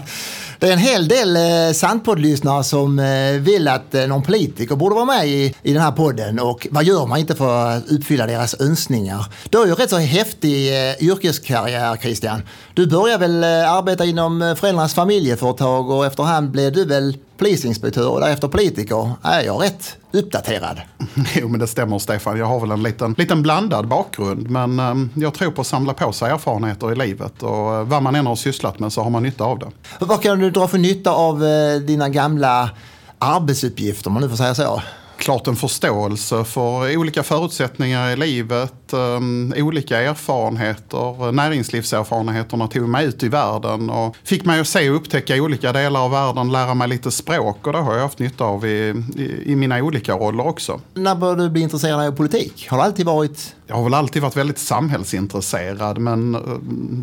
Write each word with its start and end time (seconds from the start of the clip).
Det 0.58 0.68
är 0.68 0.72
en 0.72 0.78
hel 0.78 1.08
del 1.08 1.36
eh, 1.36 1.72
Sandpodd-lyssnare 1.72 2.64
som 2.64 2.98
eh, 2.98 3.32
vill 3.40 3.68
att 3.68 3.94
eh, 3.94 4.06
någon 4.06 4.22
politiker 4.22 4.76
borde 4.76 4.94
vara 4.94 5.04
med 5.04 5.28
i, 5.28 5.54
i 5.62 5.72
den 5.72 5.82
här 5.82 5.92
podden 5.92 6.38
och 6.38 6.66
vad 6.70 6.84
gör 6.84 7.06
man 7.06 7.18
inte 7.18 7.34
för 7.34 7.76
att 7.76 7.88
uppfylla 7.88 8.26
deras 8.26 8.60
önskningar? 8.60 9.26
Du 9.50 9.58
har 9.58 9.66
ju 9.66 9.74
rätt 9.74 9.90
så 9.90 9.98
häftig 9.98 10.68
eh, 10.68 11.02
yrkeskarriär 11.02 11.96
Christian. 11.96 12.42
Du 12.74 12.86
började 12.86 13.26
väl 13.26 13.44
eh, 13.44 13.72
arbeta 13.72 14.04
inom 14.04 14.42
eh, 14.42 14.54
föräldrarnas 14.54 14.94
familjeföretag 14.94 15.90
och 15.90 16.06
efterhand 16.06 16.50
blev 16.50 16.72
du 16.72 16.84
väl 16.84 17.16
polisinspektör 17.38 18.08
och 18.08 18.20
därefter 18.20 18.48
politiker. 18.48 19.12
Är 19.22 19.40
jag 19.40 19.62
rätt 19.62 19.96
uppdaterad? 20.12 20.80
Jo, 21.34 21.48
men 21.48 21.60
det 21.60 21.66
stämmer 21.66 21.98
Stefan. 21.98 22.38
Jag 22.38 22.46
har 22.46 22.60
väl 22.60 22.70
en 22.70 22.82
liten, 22.82 23.14
liten 23.18 23.42
blandad 23.42 23.88
bakgrund. 23.88 24.50
Men 24.50 24.80
um, 24.80 25.10
jag 25.14 25.34
tror 25.34 25.50
på 25.50 25.60
att 25.60 25.66
samla 25.66 25.94
på 25.94 26.12
sig 26.12 26.30
erfarenheter 26.30 26.92
i 26.92 26.96
livet. 26.96 27.42
Och 27.42 27.72
uh, 27.72 27.82
vad 27.82 28.02
man 28.02 28.14
än 28.14 28.26
har 28.26 28.36
sysslat 28.36 28.78
med 28.78 28.92
så 28.92 29.02
har 29.02 29.10
man 29.10 29.22
nytta 29.22 29.44
av 29.44 29.58
det. 29.58 29.70
Vad 30.00 30.22
kan 30.22 30.38
du 30.38 30.50
dra 30.50 30.68
för 30.68 30.78
nytta 30.78 31.10
av 31.10 31.42
uh, 31.42 31.80
dina 31.80 32.08
gamla 32.08 32.70
arbetsuppgifter, 33.18 34.08
om 34.08 34.14
man 34.14 34.22
nu 34.22 34.28
får 34.28 34.36
säga 34.36 34.54
så? 34.54 34.82
Klart 35.16 35.46
en 35.46 35.56
förståelse 35.56 36.44
för 36.44 36.96
olika 36.96 37.22
förutsättningar 37.22 38.10
i 38.10 38.16
livet, 38.16 38.92
um, 38.92 39.54
olika 39.56 40.00
erfarenheter. 40.00 41.32
Näringslivserfarenheterna 41.32 42.68
tog 42.68 42.88
mig 42.88 43.06
ut 43.06 43.22
i 43.22 43.28
världen 43.28 43.90
och 43.90 44.16
fick 44.24 44.44
mig 44.44 44.60
att 44.60 44.68
se 44.68 44.90
och 44.90 44.96
upptäcka 44.96 45.34
olika 45.34 45.72
delar 45.72 46.00
av 46.00 46.10
världen, 46.10 46.52
lära 46.52 46.74
mig 46.74 46.88
lite 46.88 47.10
språk 47.10 47.66
och 47.66 47.72
det 47.72 47.78
har 47.78 47.94
jag 47.94 48.02
haft 48.02 48.18
nytta 48.18 48.44
av 48.44 48.66
i, 48.66 48.94
i, 49.16 49.52
i 49.52 49.56
mina 49.56 49.78
olika 49.78 50.12
roller 50.12 50.46
också. 50.46 50.80
När 50.94 51.14
började 51.14 51.42
du 51.42 51.50
bli 51.50 51.62
intresserad 51.62 52.00
av 52.00 52.12
politik? 52.12 52.66
Har 52.70 52.78
det 52.78 52.84
alltid 52.84 53.06
varit 53.06 53.55
jag 53.66 53.76
har 53.76 53.84
väl 53.84 53.94
alltid 53.94 54.22
varit 54.22 54.36
väldigt 54.36 54.58
samhällsintresserad 54.58 55.98
men 55.98 56.34
eh, 56.34 56.40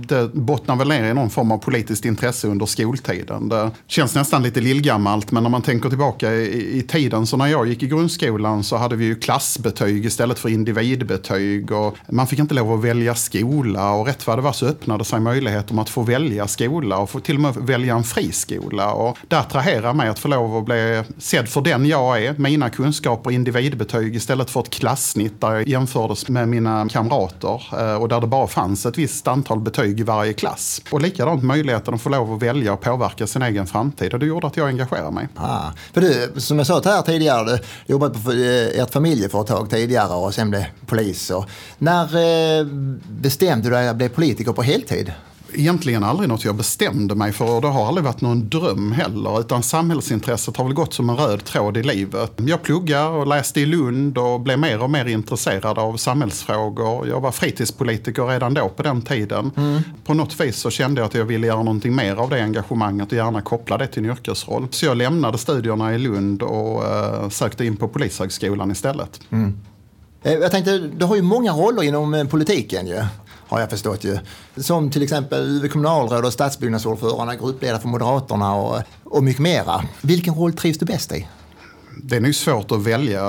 det 0.08 0.34
bottnar 0.34 0.76
väl 0.76 0.88
ner 0.88 1.12
i 1.12 1.14
någon 1.14 1.30
form 1.30 1.52
av 1.52 1.58
politiskt 1.58 2.06
intresse 2.06 2.48
under 2.48 2.66
skoltiden. 2.66 3.50
Det 3.50 3.72
känns 3.88 4.16
nästan 4.16 4.44
lite 4.44 4.62
lillgammalt 4.62 5.32
men 5.32 5.44
när 5.44 5.50
man 5.50 5.62
tänker 5.62 5.90
tillbaka 5.90 6.34
i, 6.34 6.78
i 6.78 6.82
tiden 6.82 7.28
så 7.28 7.38
när 7.38 7.48
jag 7.48 7.68
gick 7.68 7.84
i 7.84 7.88
grundskolan 7.88 8.64
så 8.64 8.78
hade 8.78 8.96
vi 8.96 9.06
ju 9.06 9.16
klassbetyg 9.16 10.06
istället 10.06 10.40
för 10.40 10.50
individbetyg 10.50 11.72
och 11.72 11.98
man 12.10 12.28
fick 12.28 12.40
inte 12.40 12.54
lov 12.54 12.74
att 12.74 12.84
välja 12.84 13.16
skola 13.16 13.92
och 13.92 14.06
rätt 14.08 14.28
vad 14.28 14.38
det 14.38 14.42
var 14.42 14.54
så 14.54 14.66
öppnade 14.66 15.06
sig 15.06 15.20
möjligheten 15.20 15.76
om 15.76 15.80
att 15.80 15.90
få 15.90 16.02
välja 16.02 16.48
skola 16.48 16.98
och 16.98 17.10
få 17.10 17.20
till 17.20 17.36
och 17.36 17.42
med 17.42 17.56
välja 17.56 17.96
en 17.96 18.04
friskola 18.04 18.94
och 18.94 19.18
det 19.28 19.36
attraherar 19.36 19.94
mig 19.94 20.10
att 20.10 20.20
få 20.20 20.28
lov 20.28 20.58
att 20.58 20.66
bli 20.66 21.04
sedd 21.18 21.50
för 21.50 21.62
den 21.62 21.86
jag 21.86 22.24
är, 22.24 22.36
mina 22.38 22.70
kunskaper, 22.70 23.32
individbetyg 23.32 24.16
istället 24.16 24.50
för 24.50 24.60
ett 24.60 24.70
klassnitt 24.70 25.42
där 25.42 25.54
jag 25.54 25.68
jämfördes 25.68 26.30
med 26.30 26.53
mina 26.54 26.90
kamrater 26.90 27.64
eh, 27.80 27.96
och 27.96 28.08
där 28.08 28.22
det 28.22 28.28
bara 28.28 28.48
fanns 28.48 28.86
ett 28.86 28.98
visst 28.98 29.28
antal 29.28 29.60
betyg 29.60 30.00
i 30.00 30.04
varje 30.04 30.34
klass. 30.34 30.82
Och 30.92 31.02
likadant 31.02 31.44
möjligheten 31.44 31.94
att 31.94 32.02
få 32.02 32.10
lov 32.10 32.34
att 32.34 32.42
välja 32.42 32.74
och 32.74 32.82
påverka 32.82 33.28
sin 33.28 33.42
egen 33.42 33.68
framtid 33.68 34.14
och 34.14 34.20
det 34.20 34.26
gjorde 34.26 34.48
att 34.48 34.58
jag 34.58 34.68
engagerade 34.68 35.12
mig. 35.12 35.28
Ah, 35.36 35.72
för 35.94 36.02
du, 36.02 36.32
som 36.38 36.58
jag 36.58 36.68
sa 36.68 36.82
här 36.86 37.02
tidigare, 37.02 37.46
du 37.46 37.60
jobbat 37.86 38.24
på 38.24 38.32
eh, 38.32 38.82
ert 38.82 38.92
familjeföretag 38.92 39.70
tidigare 39.70 40.14
och 40.14 40.34
sen 40.34 40.50
blev 40.50 40.66
polis. 40.86 41.30
Och 41.30 41.46
när 41.78 42.04
eh, 42.04 42.66
bestämde 43.08 43.70
du 43.70 43.76
dig 43.76 43.88
att 43.90 43.96
bli 43.96 44.10
politiker 44.10 44.54
på 44.54 44.62
heltid? 44.62 45.12
Egentligen 45.56 46.04
aldrig 46.04 46.30
något 46.30 46.46
jag 46.46 46.56
bestämde 46.56 47.16
mig 47.16 47.32
för 47.32 47.56
och 47.56 47.62
det 47.62 47.68
har 47.68 47.88
aldrig 47.88 48.06
varit 48.06 48.22
någon 48.22 48.50
dröm 48.50 48.92
heller. 48.92 49.40
Utan 49.40 49.64
samhällsintresset 49.64 50.58
har 50.58 50.66
väl 50.66 50.74
gått 50.74 50.94
som 50.94 51.10
en 51.10 51.16
röd 51.16 51.44
tråd 51.44 51.78
i 51.78 51.84
livet. 51.84 52.32
Jag 52.38 52.62
pluggade 52.62 53.08
och 53.08 53.28
läste 53.28 53.62
i 53.62 53.66
Lund 53.66 54.18
och 54.18 54.40
blev 54.40 54.60
mer 54.60 54.84
och 54.84 54.90
mer 54.90 55.06
intresserad 55.06 55.80
av 55.80 55.98
samhällsfrågor. 55.98 57.08
Jag 57.08 57.22
var 57.22 57.32
fritidspolitiker 57.32 58.28
redan 58.28 58.54
då 58.54 58.70
på 58.70 58.84
den 58.84 59.02
tiden. 59.02 59.52
Mm. 59.58 59.82
På 60.06 60.14
något 60.14 60.40
vis 60.40 60.58
så 60.58 60.70
kände 60.70 61.02
jag 61.02 61.06
att 61.08 61.14
jag 61.14 61.26
ville 61.26 61.48
göra 61.48 61.64
någonting 61.64 61.96
mer 61.96 62.16
av 62.16 62.30
det 62.30 62.44
engagemanget 62.44 63.12
och 63.12 63.18
gärna 63.18 63.42
koppla 63.42 63.78
det 63.78 63.88
till 63.88 64.06
en 64.06 64.12
yrkesroll. 64.12 64.68
Så 64.72 64.86
jag 64.86 64.98
lämnade 64.98 65.38
studierna 65.38 65.96
i 65.96 65.98
Lund 65.98 66.44
och 66.44 66.84
uh, 66.84 67.30
sökte 67.30 67.66
in 67.66 67.76
på 67.76 67.88
Polishögskolan 67.88 68.72
istället. 68.72 69.20
Mm. 69.30 69.58
Eh, 70.24 70.34
jag 70.34 70.52
tänkte, 70.52 70.78
du 70.78 71.06
har 71.06 71.16
ju 71.16 71.22
många 71.22 71.52
roller 71.52 71.84
inom 71.84 72.14
eh, 72.14 72.28
politiken 72.28 72.88
ju 72.88 73.04
har 73.48 73.60
jag 73.60 73.70
förstått 73.70 74.04
ju. 74.04 74.18
Som 74.58 74.92
till 74.92 75.04
exempel 75.04 75.70
kommunalråd 75.70 76.26
och 76.26 76.34
stadsbyggnadsordförande, 76.34 77.36
gruppledare 77.36 77.80
för 77.80 77.88
Moderaterna 77.88 78.56
och, 78.56 78.82
och 79.04 79.24
mycket 79.24 79.42
mera. 79.42 79.84
Vilken 80.02 80.36
roll 80.36 80.54
trivs 80.54 80.78
du 80.78 80.86
bäst 80.86 81.12
i? 81.12 81.28
Det 81.98 82.16
är 82.16 82.22
nog 82.22 82.36
svårt 82.36 82.72
att 82.72 82.82
välja. 82.82 83.22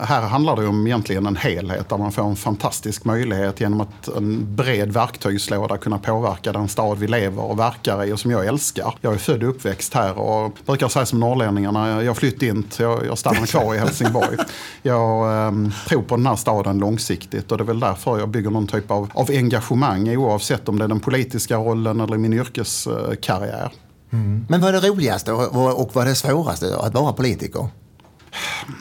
Här 0.00 0.20
handlar 0.20 0.56
det 0.56 0.66
om 0.66 0.86
egentligen 0.86 1.26
en 1.26 1.36
helhet 1.36 1.88
där 1.88 1.98
man 1.98 2.12
får 2.12 2.22
en 2.22 2.36
fantastisk 2.36 3.04
möjlighet 3.04 3.60
genom 3.60 3.80
att 3.80 4.08
en 4.08 4.56
bred 4.56 4.92
verktygslåda 4.92 5.76
kunna 5.76 5.98
påverka 5.98 6.52
den 6.52 6.68
stad 6.68 6.98
vi 6.98 7.06
lever 7.06 7.42
och 7.42 7.58
verkar 7.58 8.04
i 8.04 8.12
och 8.12 8.20
som 8.20 8.30
jag 8.30 8.46
älskar. 8.46 8.94
Jag 9.00 9.14
är 9.14 9.18
född 9.18 9.42
och 9.42 9.48
uppväxt 9.48 9.94
här 9.94 10.18
och 10.18 10.56
brukar 10.66 10.88
säga 10.88 11.06
som 11.06 11.20
norrlänningarna, 11.20 12.02
jag 12.02 12.16
flytt 12.16 12.42
inte, 12.42 12.82
jag, 12.82 13.06
jag 13.06 13.18
stannar 13.18 13.46
kvar 13.46 13.74
i 13.74 13.78
Helsingborg. 13.78 14.36
Jag 14.82 15.46
eh, 15.46 15.52
tror 15.88 16.02
på 16.02 16.16
den 16.16 16.26
här 16.26 16.36
staden 16.36 16.78
långsiktigt 16.78 17.52
och 17.52 17.58
det 17.58 17.64
är 17.64 17.66
väl 17.66 17.80
därför 17.80 18.18
jag 18.18 18.28
bygger 18.28 18.50
någon 18.50 18.66
typ 18.66 18.90
av, 18.90 19.10
av 19.14 19.30
engagemang 19.30 20.16
oavsett 20.16 20.68
om 20.68 20.78
det 20.78 20.84
är 20.84 20.88
den 20.88 21.00
politiska 21.00 21.56
rollen 21.56 22.00
eller 22.00 22.16
min 22.18 22.32
yrkeskarriär. 22.32 23.72
Mm. 24.12 24.46
Men 24.48 24.60
vad 24.60 24.74
är 24.74 24.80
det 24.80 24.88
roligaste 24.88 25.32
och, 25.32 25.80
och 25.80 25.90
vad 25.94 26.04
är 26.04 26.08
det 26.08 26.14
svåraste 26.14 26.76
att 26.76 26.94
vara 26.94 27.12
politiker? 27.12 27.68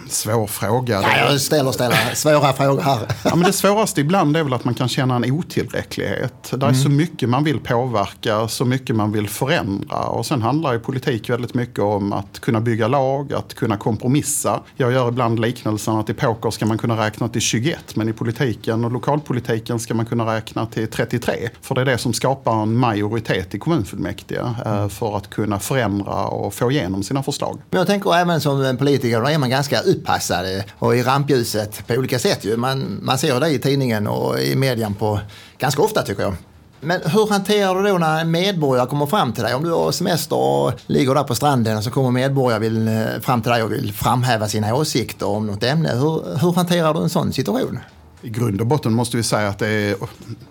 Svår 0.10 0.48
fråga. 0.48 1.02
Ja, 1.02 1.18
jag 1.18 1.42
ställer, 1.42 1.72
ställer 1.72 2.16
svåra 2.16 2.54
frågor 2.54 2.82
här. 2.82 3.00
Ja, 3.24 3.36
men 3.36 3.46
det 3.46 3.54
svåraste 3.54 4.02
ibland 4.02 4.38
är 4.38 4.44
väl 4.44 4.54
att 4.54 4.66
man 4.66 4.74
kan 4.74 4.90
känna 4.90 5.16
en 5.16 5.32
otillräcklighet. 5.32 6.34
Det 6.52 6.56
är 6.56 6.64
mm. 6.64 6.76
så 6.76 6.90
mycket 6.90 7.30
man 7.30 7.44
vill 7.44 7.60
påverka, 7.60 8.48
så 8.48 8.66
mycket 8.66 8.96
man 8.96 9.12
vill 9.12 9.30
förändra. 9.30 9.98
Och 9.98 10.26
sen 10.26 10.42
handlar 10.42 10.74
ju 10.74 10.80
politik 10.80 11.30
väldigt 11.30 11.54
mycket 11.54 11.80
om 11.80 12.14
att 12.14 12.40
kunna 12.40 12.62
bygga 12.62 12.88
lag, 12.88 13.34
att 13.34 13.54
kunna 13.54 13.78
kompromissa. 13.78 14.60
Jag 14.76 14.92
gör 14.92 15.10
ibland 15.10 15.40
liknelsen 15.40 15.96
att 15.96 16.10
i 16.10 16.14
poker 16.14 16.52
ska 16.52 16.66
man 16.66 16.78
kunna 16.78 17.06
räkna 17.06 17.28
till 17.28 17.42
21, 17.42 17.96
men 17.96 18.10
i 18.10 18.14
politiken 18.14 18.86
och 18.86 18.92
lokalpolitiken 18.92 19.80
ska 19.80 19.94
man 19.94 20.06
kunna 20.06 20.36
räkna 20.36 20.66
till 20.66 20.88
33. 20.88 21.50
För 21.62 21.76
det 21.76 21.82
är 21.82 21.86
det 21.86 21.98
som 21.98 22.14
skapar 22.14 22.62
en 22.64 22.78
majoritet 22.78 23.56
i 23.56 23.60
kommunfullmäktige 23.60 24.56
mm. 24.66 24.90
för 24.90 25.18
att 25.18 25.30
kunna 25.30 25.60
förändra 25.60 26.26
och 26.28 26.54
få 26.54 26.72
igenom 26.72 27.04
sina 27.04 27.24
förslag. 27.24 27.62
Men 27.70 27.78
jag 27.78 27.88
tänker 27.88 28.16
även 28.16 28.42
som 28.42 28.78
politiker, 28.78 29.22
man 29.46 29.50
ganska 29.50 29.82
uppassade 29.82 30.64
och 30.80 30.96
i 30.96 31.04
rampljuset 31.04 31.88
på 31.88 31.94
olika 31.94 32.20
sätt. 32.20 32.46
Ju. 32.46 32.58
Man, 32.58 33.00
man 33.02 33.18
ser 33.18 33.40
det 33.40 33.50
i 33.50 33.60
tidningen 33.60 34.08
och 34.08 34.40
i 34.40 34.56
median 34.56 34.94
på, 34.94 35.20
ganska 35.58 35.82
ofta 35.82 36.02
tycker 36.02 36.24
jag. 36.24 36.36
Men 36.80 37.02
hur 37.06 37.30
hanterar 37.30 37.76
du 37.76 37.90
då 37.90 37.98
när 37.98 38.22
en 38.22 38.32
medborgare 38.32 38.88
kommer 38.88 39.06
fram 39.06 39.34
till 39.34 39.44
dig? 39.44 39.56
Om 39.56 39.64
du 39.64 39.72
har 39.72 39.92
semester 39.92 40.36
och 40.36 40.74
ligger 40.88 41.16
där 41.16 41.24
på 41.24 41.36
stranden 41.36 41.78
och 41.78 41.84
så 41.84 41.92
kommer 41.92 42.12
medborgare 42.12 42.60
vill, 42.60 42.88
eh, 42.88 43.22
fram 43.22 43.42
till 43.42 43.52
dig 43.52 43.64
och 43.64 43.72
vill 43.72 43.94
framhäva 43.94 44.48
sina 44.48 44.76
åsikter 44.76 45.28
om 45.28 45.48
något 45.48 45.64
ämne. 45.64 45.90
Hur, 45.90 46.40
hur 46.42 46.54
hanterar 46.54 46.94
du 46.94 47.00
en 47.00 47.10
sån 47.10 47.34
situation? 47.34 47.80
I 48.26 48.30
grund 48.30 48.62
och 48.62 48.68
botten 48.68 48.94
måste 48.94 49.18
vi 49.18 49.24
säga 49.24 49.48
att 49.48 49.60
det 49.60 49.68
är 49.68 49.96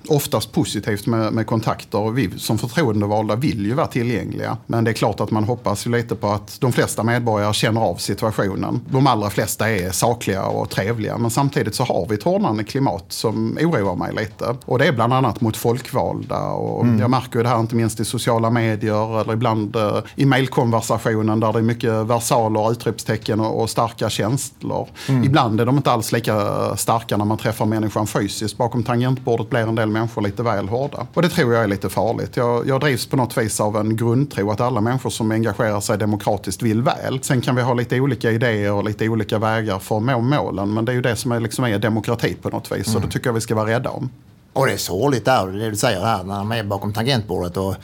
oftast 0.09 0.53
positivt 0.53 1.07
med, 1.07 1.33
med 1.33 1.47
kontakter. 1.47 2.11
Vi 2.11 2.31
som 2.39 2.59
förtroendevalda 2.59 3.37
vill 3.37 3.67
ju 3.67 3.75
vara 3.75 3.87
tillgängliga. 3.87 4.57
Men 4.67 4.85
det 4.85 4.91
är 4.91 4.93
klart 4.93 5.21
att 5.21 5.31
man 5.31 5.45
hoppas 5.45 5.87
ju 5.87 5.91
lite 5.91 6.15
på 6.15 6.29
att 6.29 6.61
de 6.61 6.73
flesta 6.73 7.03
medborgare 7.03 7.55
känner 7.55 7.81
av 7.81 7.97
situationen. 7.97 8.81
De 8.91 9.07
allra 9.07 9.31
flesta 9.31 9.71
är 9.71 9.91
sakliga 9.91 10.45
och 10.45 10.71
trevliga. 10.71 11.19
Men 11.19 11.31
samtidigt 11.31 11.75
så 11.75 11.85
har 11.85 12.07
vi 12.09 12.15
ett 12.15 12.23
hårdnande 12.23 12.65
klimat 12.65 13.05
som 13.09 13.59
oroar 13.61 13.97
mig 13.97 14.15
lite. 14.15 14.57
Och 14.65 14.79
det 14.79 14.87
är 14.87 14.93
bland 14.93 15.13
annat 15.13 15.41
mot 15.41 15.57
folkvalda. 15.57 16.41
Och 16.41 16.85
mm. 16.85 17.01
Jag 17.01 17.11
märker 17.11 17.39
ju 17.39 17.43
det 17.43 17.49
här 17.49 17.61
inte 17.61 17.77
minst 17.77 18.01
i 18.01 18.05
sociala 18.05 18.51
medier 18.51 19.21
eller 19.21 19.33
ibland 19.33 19.77
eh, 19.77 19.99
i 20.17 20.27
mejlkonversationen 20.27 21.41
där 21.41 21.53
det 21.53 21.59
är 21.59 21.63
mycket 21.63 21.93
versaler, 21.93 22.73
utropstecken 22.73 23.41
och, 23.41 23.63
och 23.63 23.71
starka 23.71 24.11
känslor. 24.11 24.89
Mm. 25.09 25.25
Ibland 25.25 25.61
är 25.61 25.67
de 25.67 25.77
inte 25.77 25.91
alls 25.91 26.13
lika 26.13 26.77
starka 26.77 27.17
när 27.17 27.25
man 27.25 27.39
träffar 27.39 27.64
människan 27.65 28.07
fysiskt. 28.07 28.57
Bakom 28.57 28.83
tangentbordet 28.83 29.51
blir 29.51 29.61
en 29.61 29.75
del 29.75 29.89
människor 29.89 30.23
lite 30.23 30.43
väl 30.43 30.69
hårda. 30.69 31.07
Och 31.15 31.23
det 31.23 31.29
tror 31.29 31.55
jag 31.55 31.65
är 31.65 31.69
lite 31.69 31.89
farligt. 31.89 32.37
Jag, 32.37 32.69
jag 32.69 32.81
drivs 32.81 33.07
på 33.07 33.17
något 33.17 33.39
vis 33.39 33.61
av 33.61 33.77
en 33.77 33.97
grundtro 33.97 34.51
att 34.51 34.61
alla 34.61 34.81
människor 34.81 35.11
som 35.11 35.31
engagerar 35.31 35.81
sig 35.81 35.99
demokratiskt 35.99 36.63
vill 36.63 36.83
väl. 36.83 37.23
Sen 37.23 37.41
kan 37.41 37.57
vi 37.57 37.63
ha 37.63 37.75
lite 37.75 38.01
olika 38.01 38.31
idéer 38.31 38.73
och 38.73 38.85
lite 38.85 39.09
olika 39.09 39.39
vägar 39.39 39.79
för 39.79 39.97
att 39.97 40.03
nå 40.03 40.21
målen. 40.21 40.75
Men 40.75 40.85
det 40.85 40.93
är 40.93 40.95
ju 40.95 41.03
det 41.03 41.17
som 41.17 41.33
är, 41.33 41.41
liksom 41.41 41.65
är 41.65 41.79
demokrati 41.79 42.35
på 42.43 42.49
något 42.49 42.73
vis. 42.73 42.87
Mm. 42.87 42.97
Och 42.97 43.03
det 43.03 43.13
tycker 43.13 43.27
jag 43.29 43.35
vi 43.35 43.41
ska 43.41 43.55
vara 43.55 43.71
rädda 43.71 43.91
om. 43.91 44.11
Och 44.53 44.67
det 44.67 44.73
är 44.73 44.77
sorgligt 44.77 45.25
där, 45.25 45.47
det 45.47 45.71
du 45.71 45.77
säger 45.77 46.01
här, 46.01 46.25
när 46.25 46.37
de 46.37 46.53
är 46.53 46.65
bakom 46.65 46.93
tangentbordet. 46.93 47.57
Och 47.57 47.75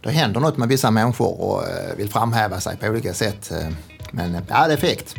då 0.00 0.10
händer 0.10 0.40
något 0.40 0.56
med 0.56 0.68
vissa 0.68 0.90
människor 0.90 1.40
och 1.40 1.62
eh, 1.62 1.96
vill 1.96 2.10
framhäva 2.10 2.60
sig 2.60 2.76
på 2.76 2.86
olika 2.86 3.14
sätt. 3.14 3.50
Eh, 3.50 3.68
men 4.10 4.36
ja, 4.48 4.66
det 4.66 4.72
är 4.72 4.76
fegt. 4.76 5.14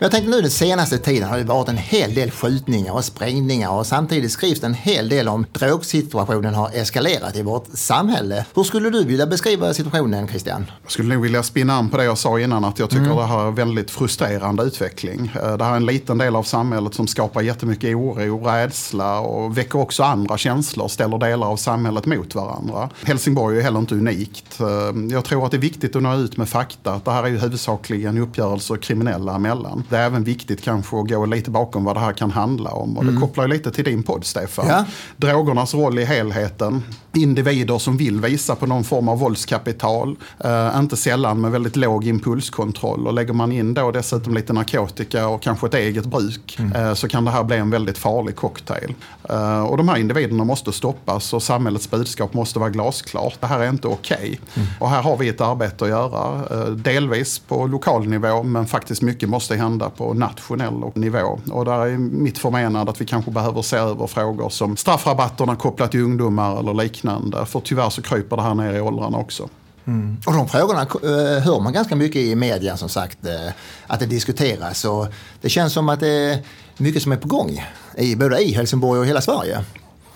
Jag 0.00 0.10
tänkte 0.10 0.30
nu 0.30 0.40
den 0.40 0.50
senaste 0.50 0.98
tiden 0.98 1.28
har 1.28 1.38
det 1.38 1.44
varit 1.44 1.68
en 1.68 1.76
hel 1.76 2.14
del 2.14 2.30
skjutningar 2.30 2.92
och 2.92 3.04
sprängningar 3.04 3.70
och 3.70 3.86
samtidigt 3.86 4.32
skrivs 4.32 4.60
det 4.60 4.66
en 4.66 4.74
hel 4.74 5.08
del 5.08 5.28
om 5.28 5.46
drogsituationen 5.52 6.54
har 6.54 6.70
eskalerat 6.74 7.36
i 7.36 7.42
vårt 7.42 7.66
samhälle. 7.74 8.44
Hur 8.54 8.62
skulle 8.62 8.90
du 8.90 9.04
vilja 9.04 9.26
beskriva 9.26 9.74
situationen 9.74 10.28
Christian? 10.28 10.70
Jag 10.82 10.92
skulle 10.92 11.14
nog 11.14 11.22
vilja 11.22 11.42
spinna 11.42 11.74
an 11.74 11.88
på 11.88 11.96
det 11.96 12.04
jag 12.04 12.18
sa 12.18 12.40
innan 12.40 12.64
att 12.64 12.78
jag 12.78 12.90
tycker 12.90 13.04
mm. 13.04 13.16
det 13.16 13.24
här 13.24 13.42
är 13.42 13.46
en 13.48 13.54
väldigt 13.54 13.90
frustrerande 13.90 14.62
utveckling. 14.62 15.32
Eh, 15.42 15.56
det 15.56 15.64
här 15.64 15.72
är 15.72 15.76
en 15.76 15.86
liten 15.86 16.18
del 16.18 16.36
av 16.36 16.42
samhället 16.42 16.94
som 16.94 17.06
skapar 17.06 17.42
jättemycket 17.42 17.96
oro, 17.96 18.44
rädsla 18.44 19.20
och 19.20 19.58
väcker 19.58 19.78
också 19.78 20.02
andra 20.02 20.38
känslor, 20.38 20.88
ställer 20.88 21.18
delar 21.18 21.46
av 21.46 21.56
samhället 21.56 22.06
mot 22.06 22.34
varandra. 22.34 22.90
Helsingborg 23.04 23.58
är 23.58 23.62
heller 23.62 23.78
inte 23.78 23.94
unikt. 23.94 24.60
Eh, 24.60 24.66
jag 25.10 25.24
tror 25.24 25.44
att 25.44 25.50
det 25.50 25.56
är 25.56 25.60
viktigt 25.60 25.96
att 25.96 26.02
nå 26.02 26.16
ut 26.16 26.36
med 26.36 26.48
fakta, 26.48 26.92
att 26.92 27.04
det 27.04 27.10
här 27.10 27.24
är 27.24 27.28
ju 27.28 27.38
huvudsakligen 27.38 28.18
uppgörelser 28.18 28.76
kriminella 28.76 29.34
emellan 29.34 29.84
det 29.88 29.96
är 29.96 30.06
även 30.06 30.24
viktigt 30.24 30.62
kanske 30.62 31.00
att 31.00 31.08
gå 31.08 31.26
lite 31.26 31.50
bakom 31.50 31.84
vad 31.84 31.96
det 31.96 32.00
här 32.00 32.12
kan 32.12 32.30
handla 32.30 32.70
om. 32.70 32.98
Och 32.98 33.04
det 33.04 33.10
mm. 33.10 33.20
kopplar 33.20 33.48
lite 33.48 33.70
till 33.70 33.84
din 33.84 34.02
podd 34.02 34.24
Stefan. 34.24 34.66
Ja. 34.68 34.84
Drogernas 35.16 35.74
roll 35.74 35.98
i 35.98 36.04
helheten. 36.04 36.82
Individer 37.14 37.78
som 37.78 37.96
vill 37.96 38.20
visa 38.20 38.54
på 38.54 38.66
någon 38.66 38.84
form 38.84 39.08
av 39.08 39.18
våldskapital. 39.18 40.16
Eh, 40.44 40.78
inte 40.78 40.96
sällan 40.96 41.40
med 41.40 41.50
väldigt 41.50 41.76
låg 41.76 42.06
impulskontroll. 42.06 43.06
Och 43.06 43.12
lägger 43.12 43.32
man 43.32 43.52
in 43.52 43.74
då 43.74 43.90
dessutom 43.90 44.34
lite 44.34 44.52
narkotika 44.52 45.28
och 45.28 45.42
kanske 45.42 45.66
ett 45.66 45.74
eget 45.74 46.06
bruk. 46.06 46.56
Mm. 46.58 46.72
Eh, 46.72 46.94
så 46.94 47.08
kan 47.08 47.24
det 47.24 47.30
här 47.30 47.44
bli 47.44 47.56
en 47.56 47.70
väldigt 47.70 47.98
farlig 47.98 48.36
cocktail. 48.36 48.94
Eh, 49.28 49.62
och 49.62 49.76
de 49.76 49.88
här 49.88 49.96
individerna 49.96 50.44
måste 50.44 50.72
stoppas 50.72 51.32
och 51.32 51.42
samhällets 51.42 51.90
budskap 51.90 52.34
måste 52.34 52.58
vara 52.58 52.70
glasklart. 52.70 53.40
Det 53.40 53.46
här 53.46 53.60
är 53.60 53.68
inte 53.68 53.88
okej. 53.88 54.16
Okay. 54.16 54.38
Mm. 54.54 54.68
Och 54.80 54.90
här 54.90 55.02
har 55.02 55.16
vi 55.16 55.28
ett 55.28 55.40
arbete 55.40 55.84
att 55.84 55.90
göra. 55.90 56.44
Eh, 56.50 56.70
delvis 56.70 57.38
på 57.38 57.66
lokal 57.66 58.08
nivå 58.08 58.42
men 58.42 58.66
faktiskt 58.66 59.02
mycket 59.02 59.28
måste 59.28 59.56
hända 59.56 59.68
hända 59.68 59.90
på 59.90 60.14
nationell 60.14 60.92
nivå. 60.94 61.40
Och 61.50 61.64
där 61.64 61.86
är 61.86 61.98
mitt 61.98 62.38
förmenande 62.38 62.90
att 62.90 63.00
vi 63.00 63.04
kanske 63.04 63.30
behöver 63.30 63.62
se 63.62 63.76
över 63.76 64.06
frågor 64.06 64.48
som 64.48 64.76
straffrabatterna 64.76 65.56
kopplat 65.56 65.90
till 65.90 66.02
ungdomar 66.02 66.60
eller 66.60 66.74
liknande. 66.74 66.98
För 67.46 67.60
tyvärr 67.60 67.90
så 67.90 68.02
kryper 68.02 68.36
det 68.36 68.42
här 68.42 68.54
ner 68.54 68.74
i 68.74 68.80
åldrarna 68.80 69.18
också. 69.18 69.48
Mm. 69.84 70.16
Och 70.26 70.32
de 70.32 70.48
frågorna 70.48 70.82
eh, 70.82 71.42
hör 71.42 71.60
man 71.60 71.72
ganska 71.72 71.96
mycket 71.96 72.22
i 72.22 72.34
media 72.34 72.76
som 72.76 72.88
sagt, 72.88 73.18
Eh, 73.26 73.52
att 73.86 74.00
det 74.00 74.06
diskuteras. 74.06 74.84
Och 74.84 75.06
det 75.40 75.48
känns 75.48 75.72
som 75.72 75.88
att 75.88 76.00
det 76.00 76.08
är 76.08 76.38
mycket 76.76 77.02
som 77.02 77.12
är 77.12 77.16
på 77.16 77.28
gång, 77.28 77.64
i, 77.96 78.16
både 78.16 78.38
i 78.38 78.52
Helsingborg 78.52 79.00
och 79.00 79.06
hela 79.06 79.20
Sverige. 79.20 79.64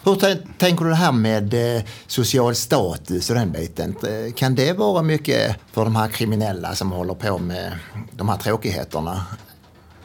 Hur 0.05 0.17
tänker 0.59 0.85
du 0.85 0.91
det 0.91 0.97
här 0.97 1.13
med 1.13 1.77
eh, 1.77 1.83
social 2.07 2.55
status 2.55 3.31
och 3.31 3.37
den 3.37 3.53
biten? 3.53 3.97
Eh, 4.03 4.33
kan 4.33 4.55
det 4.55 4.73
vara 4.73 5.03
mycket 5.03 5.57
för 5.73 5.85
de 5.85 5.97
här 5.97 6.09
kriminella 6.09 6.75
som 6.75 6.93
håller 6.93 7.15
på 7.15 7.39
med 7.39 7.73
de 8.11 8.29
här 8.29 8.37
tråkigheterna? 8.37 9.25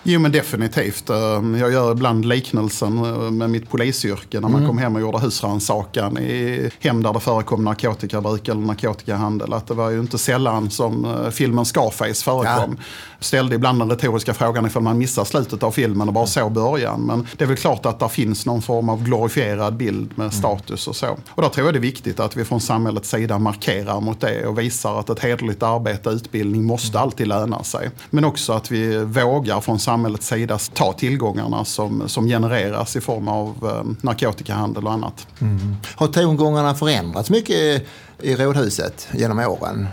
Jo 0.09 0.19
men 0.19 0.31
definitivt. 0.31 1.09
Ehm, 1.09 1.55
jag 1.55 1.71
gör 1.71 1.91
ibland 1.91 2.25
liknelsen 2.25 2.97
eh, 2.97 3.31
med 3.31 3.49
mitt 3.49 3.69
polisyrke 3.69 4.39
när 4.39 4.49
man 4.49 4.55
mm. 4.55 4.67
kom 4.67 4.77
hem 4.77 4.95
och 4.95 5.01
gjorde 5.01 5.19
husrannsakan 5.19 6.17
i 6.17 6.69
hem 6.79 7.03
där 7.03 7.13
det 7.13 7.19
förekom 7.19 7.63
narkotikabruk 7.63 8.47
eller 8.47 8.61
narkotikahandel. 8.61 9.53
Att 9.53 9.67
det 9.67 9.73
var 9.73 9.89
ju 9.89 9.99
inte 9.99 10.17
sällan 10.17 10.69
som 10.69 11.05
eh, 11.05 11.29
filmen 11.29 11.65
Scarface 11.65 12.23
förekom. 12.23 12.75
Ja. 12.77 12.83
Ställde 13.19 13.55
ibland 13.55 13.79
den 13.79 13.89
retoriska 13.89 14.33
frågan 14.33 14.65
ifall 14.65 14.81
man 14.81 14.97
missar 14.97 15.25
slutet 15.25 15.63
av 15.63 15.71
filmen 15.71 16.07
och 16.07 16.13
bara 16.13 16.27
såg 16.27 16.51
början. 16.51 17.01
Men 17.01 17.27
det 17.37 17.43
är 17.43 17.47
väl 17.47 17.57
klart 17.57 17.85
att 17.85 17.99
det 17.99 18.09
finns 18.09 18.45
någon 18.45 18.61
form 18.61 18.89
av 18.89 19.03
glorifierad 19.03 19.77
bild 19.77 20.09
med 20.15 20.25
mm. 20.25 20.31
status 20.31 20.87
och 20.87 20.95
så. 20.95 21.17
Och 21.29 21.41
då 21.41 21.49
tror 21.49 21.67
jag 21.67 21.73
det 21.73 21.79
är 21.79 21.81
viktigt 21.81 22.19
att 22.19 22.37
vi 22.37 22.45
från 22.45 22.61
samhällets 22.61 23.09
sida 23.09 23.39
markerar 23.39 24.01
mot 24.01 24.21
det 24.21 24.45
och 24.45 24.59
visar 24.59 24.99
att 24.99 25.09
ett 25.09 25.19
hederligt 25.19 25.63
arbete 25.63 26.09
och 26.09 26.15
utbildning 26.15 26.63
måste 26.63 26.97
mm. 26.97 27.03
alltid 27.03 27.27
löna 27.27 27.63
sig. 27.63 27.89
Men 28.09 28.25
också 28.25 28.53
att 28.53 28.71
vi 28.71 28.97
vågar 28.97 29.61
från 29.61 29.79
samhället 29.79 29.96
samhällets 29.97 30.27
sida 30.27 30.57
ta 30.73 30.93
tillgångarna 30.93 31.65
som, 31.65 32.09
som 32.09 32.27
genereras 32.27 32.95
i 32.95 33.01
form 33.01 33.27
av 33.27 33.47
eh, 33.63 34.03
narkotikahandel 34.03 34.85
och 34.85 34.93
annat. 34.93 35.27
Mm. 35.41 35.75
Har 35.95 36.07
tongångarna 36.07 36.75
förändrats 36.75 37.29
mycket 37.29 37.85
i 38.21 38.35
rådhuset 38.35 39.07
genom 39.13 39.39
åren? 39.39 39.87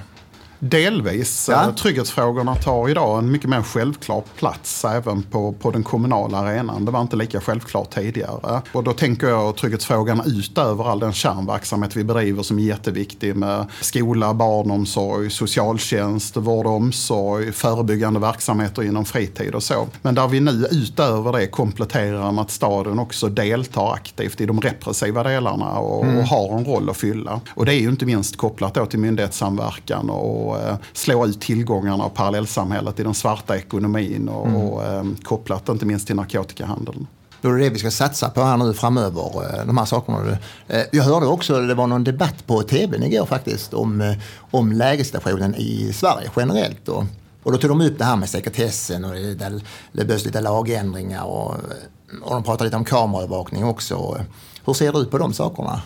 Delvis. 0.68 1.48
Ja. 1.50 1.62
Eh, 1.62 1.74
trygghetsfrågorna 1.74 2.54
tar 2.54 2.88
idag 2.88 3.18
en 3.18 3.32
mycket 3.32 3.50
mer 3.50 3.62
självklar 3.62 4.22
plats 4.38 4.84
även 4.84 5.22
på, 5.22 5.52
på 5.52 5.70
den 5.70 5.82
kommunala 5.82 6.38
arenan. 6.38 6.84
Det 6.84 6.90
var 6.90 7.00
inte 7.00 7.16
lika 7.16 7.40
självklart 7.40 7.94
tidigare. 7.94 8.62
Och 8.72 8.84
då 8.84 8.92
tänker 8.92 9.28
jag 9.28 9.56
trygghetsfrågan 9.56 10.22
utöver 10.26 10.90
all 10.90 11.00
den 11.00 11.12
kärnverksamhet 11.12 11.96
vi 11.96 12.04
bedriver 12.04 12.42
som 12.42 12.58
är 12.58 12.62
jätteviktig 12.62 13.36
med 13.36 13.66
skola, 13.80 14.34
barnomsorg, 14.34 15.30
socialtjänst, 15.30 16.36
vård 16.36 16.66
och 16.66 16.72
omsorg, 16.72 17.52
förebyggande 17.52 18.20
verksamheter 18.20 18.82
inom 18.82 19.04
fritid 19.04 19.54
och 19.54 19.62
så. 19.62 19.86
Men 20.02 20.14
där 20.14 20.28
vi 20.28 20.40
nu 20.40 20.66
utöver 20.70 21.32
det 21.32 21.46
kompletterar 21.46 22.32
med 22.32 22.42
att 22.42 22.50
staden 22.50 22.98
också 22.98 23.28
deltar 23.28 23.92
aktivt 23.92 24.40
i 24.40 24.46
de 24.46 24.60
repressiva 24.60 25.22
delarna 25.22 25.70
och, 25.70 26.04
mm. 26.04 26.18
och 26.18 26.24
har 26.24 26.58
en 26.58 26.64
roll 26.64 26.90
att 26.90 26.96
fylla. 26.96 27.40
Och 27.54 27.66
det 27.66 27.74
är 27.74 27.80
ju 27.80 27.88
inte 27.88 28.06
minst 28.06 28.36
kopplat 28.36 28.74
då 28.74 28.86
till 28.86 28.98
myndighetssamverkan 28.98 30.10
och 30.10 30.53
eh, 30.56 30.76
slå 30.92 31.26
ut 31.26 31.40
tillgångarna 31.40 32.04
och 32.04 32.14
parallellsamhället 32.14 33.00
i 33.00 33.02
den 33.02 33.14
svarta 33.14 33.56
ekonomin 33.56 34.28
och, 34.28 34.46
mm. 34.46 34.60
och 34.60 34.84
eh, 34.84 35.04
kopplat 35.22 35.68
inte 35.68 35.86
minst 35.86 36.06
till 36.06 36.16
narkotikahandeln. 36.16 37.06
Då 37.40 37.48
är 37.48 37.52
det 37.52 37.64
det 37.64 37.70
vi 37.70 37.78
ska 37.78 37.90
satsa 37.90 38.30
på 38.30 38.42
här 38.42 38.56
nu 38.56 38.74
framöver, 38.74 39.58
eh, 39.60 39.66
de 39.66 39.78
här 39.78 39.84
sakerna. 39.84 40.38
Jag 40.92 41.04
hörde 41.04 41.26
också, 41.26 41.60
det 41.60 41.74
var 41.74 41.86
någon 41.86 42.04
debatt 42.04 42.46
på 42.46 42.62
tv 42.62 43.06
igår 43.06 43.26
faktiskt, 43.26 43.74
om, 43.74 44.14
om 44.50 44.72
lägesstationen 44.72 45.54
i 45.54 45.92
Sverige 45.92 46.30
generellt. 46.36 46.88
Och, 46.88 47.04
och 47.42 47.52
då 47.52 47.58
tog 47.58 47.70
de 47.70 47.80
upp 47.80 47.98
det 47.98 48.04
här 48.04 48.16
med 48.16 48.28
sekretessen 48.28 49.04
och 49.04 49.12
det, 49.12 49.60
det 49.92 50.04
behövs 50.04 50.24
lite 50.24 50.40
lagändringar 50.40 51.24
och, 51.24 51.54
och 52.22 52.34
de 52.34 52.42
pratade 52.42 52.64
lite 52.64 52.76
om 52.76 52.84
kameraövervakning 52.84 53.64
också. 53.64 54.24
Hur 54.64 54.74
ser 54.74 54.92
du 54.92 55.04
på 55.04 55.18
de 55.18 55.32
sakerna? 55.32 55.82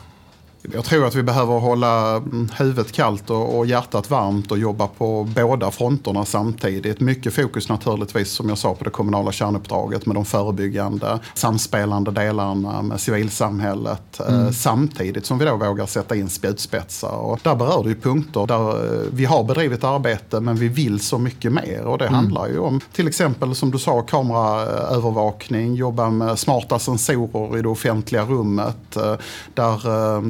Jag 0.73 0.85
tror 0.85 1.07
att 1.07 1.15
vi 1.15 1.23
behöver 1.23 1.59
hålla 1.59 2.23
huvudet 2.59 2.93
kallt 2.93 3.31
och, 3.31 3.59
och 3.59 3.67
hjärtat 3.67 4.11
varmt 4.11 4.51
och 4.51 4.59
jobba 4.59 4.87
på 4.87 5.29
båda 5.35 5.71
fronterna 5.71 6.25
samtidigt. 6.25 7.01
Mycket 7.01 7.35
fokus 7.35 7.69
naturligtvis 7.69 8.31
som 8.31 8.49
jag 8.49 8.59
sa 8.59 8.75
på 8.75 8.85
det 8.85 8.91
kommunala 8.91 9.33
kärnuppdraget 9.33 10.07
med 10.07 10.17
de 10.17 10.25
förebyggande 10.25 11.19
samspelande 11.35 12.11
delarna 12.11 12.83
med 12.83 13.01
civilsamhället. 13.01 14.21
Eh, 14.21 14.35
mm. 14.35 14.53
samtidigt 14.53 15.27
som 15.27 15.39
vi 15.39 15.45
då 15.45 15.57
vågar 15.57 15.87
sätta 15.87 16.17
in 16.17 16.29
spjutspetsar. 16.29 17.17
Och 17.17 17.41
där 17.43 17.55
berör 17.55 17.83
det 17.83 17.89
ju 17.89 18.01
punkter 18.01 18.47
där 18.47 18.71
eh, 18.71 19.01
vi 19.13 19.25
har 19.25 19.45
bedrivit 19.45 19.85
arbete 19.85 20.41
men 20.41 20.57
vi 20.57 20.69
vill 20.69 21.01
så 21.01 21.19
mycket 21.19 21.53
mer. 21.53 21.85
Och 21.85 21.99
det 21.99 22.07
mm. 22.07 22.15
handlar 22.15 22.49
ju 22.49 22.59
om 22.59 22.81
till 22.93 23.09
exempel 23.09 23.55
som 23.55 23.71
du 23.71 23.79
sa 23.79 24.03
kameraövervakning, 24.03 25.75
jobba 25.75 26.11
med 26.11 26.39
smarta 26.39 26.79
sensorer 26.79 27.59
i 27.59 27.63
det 27.63 27.69
offentliga 27.69 28.25
rummet. 28.25 28.97
Eh, 28.97 29.15
där 29.55 29.79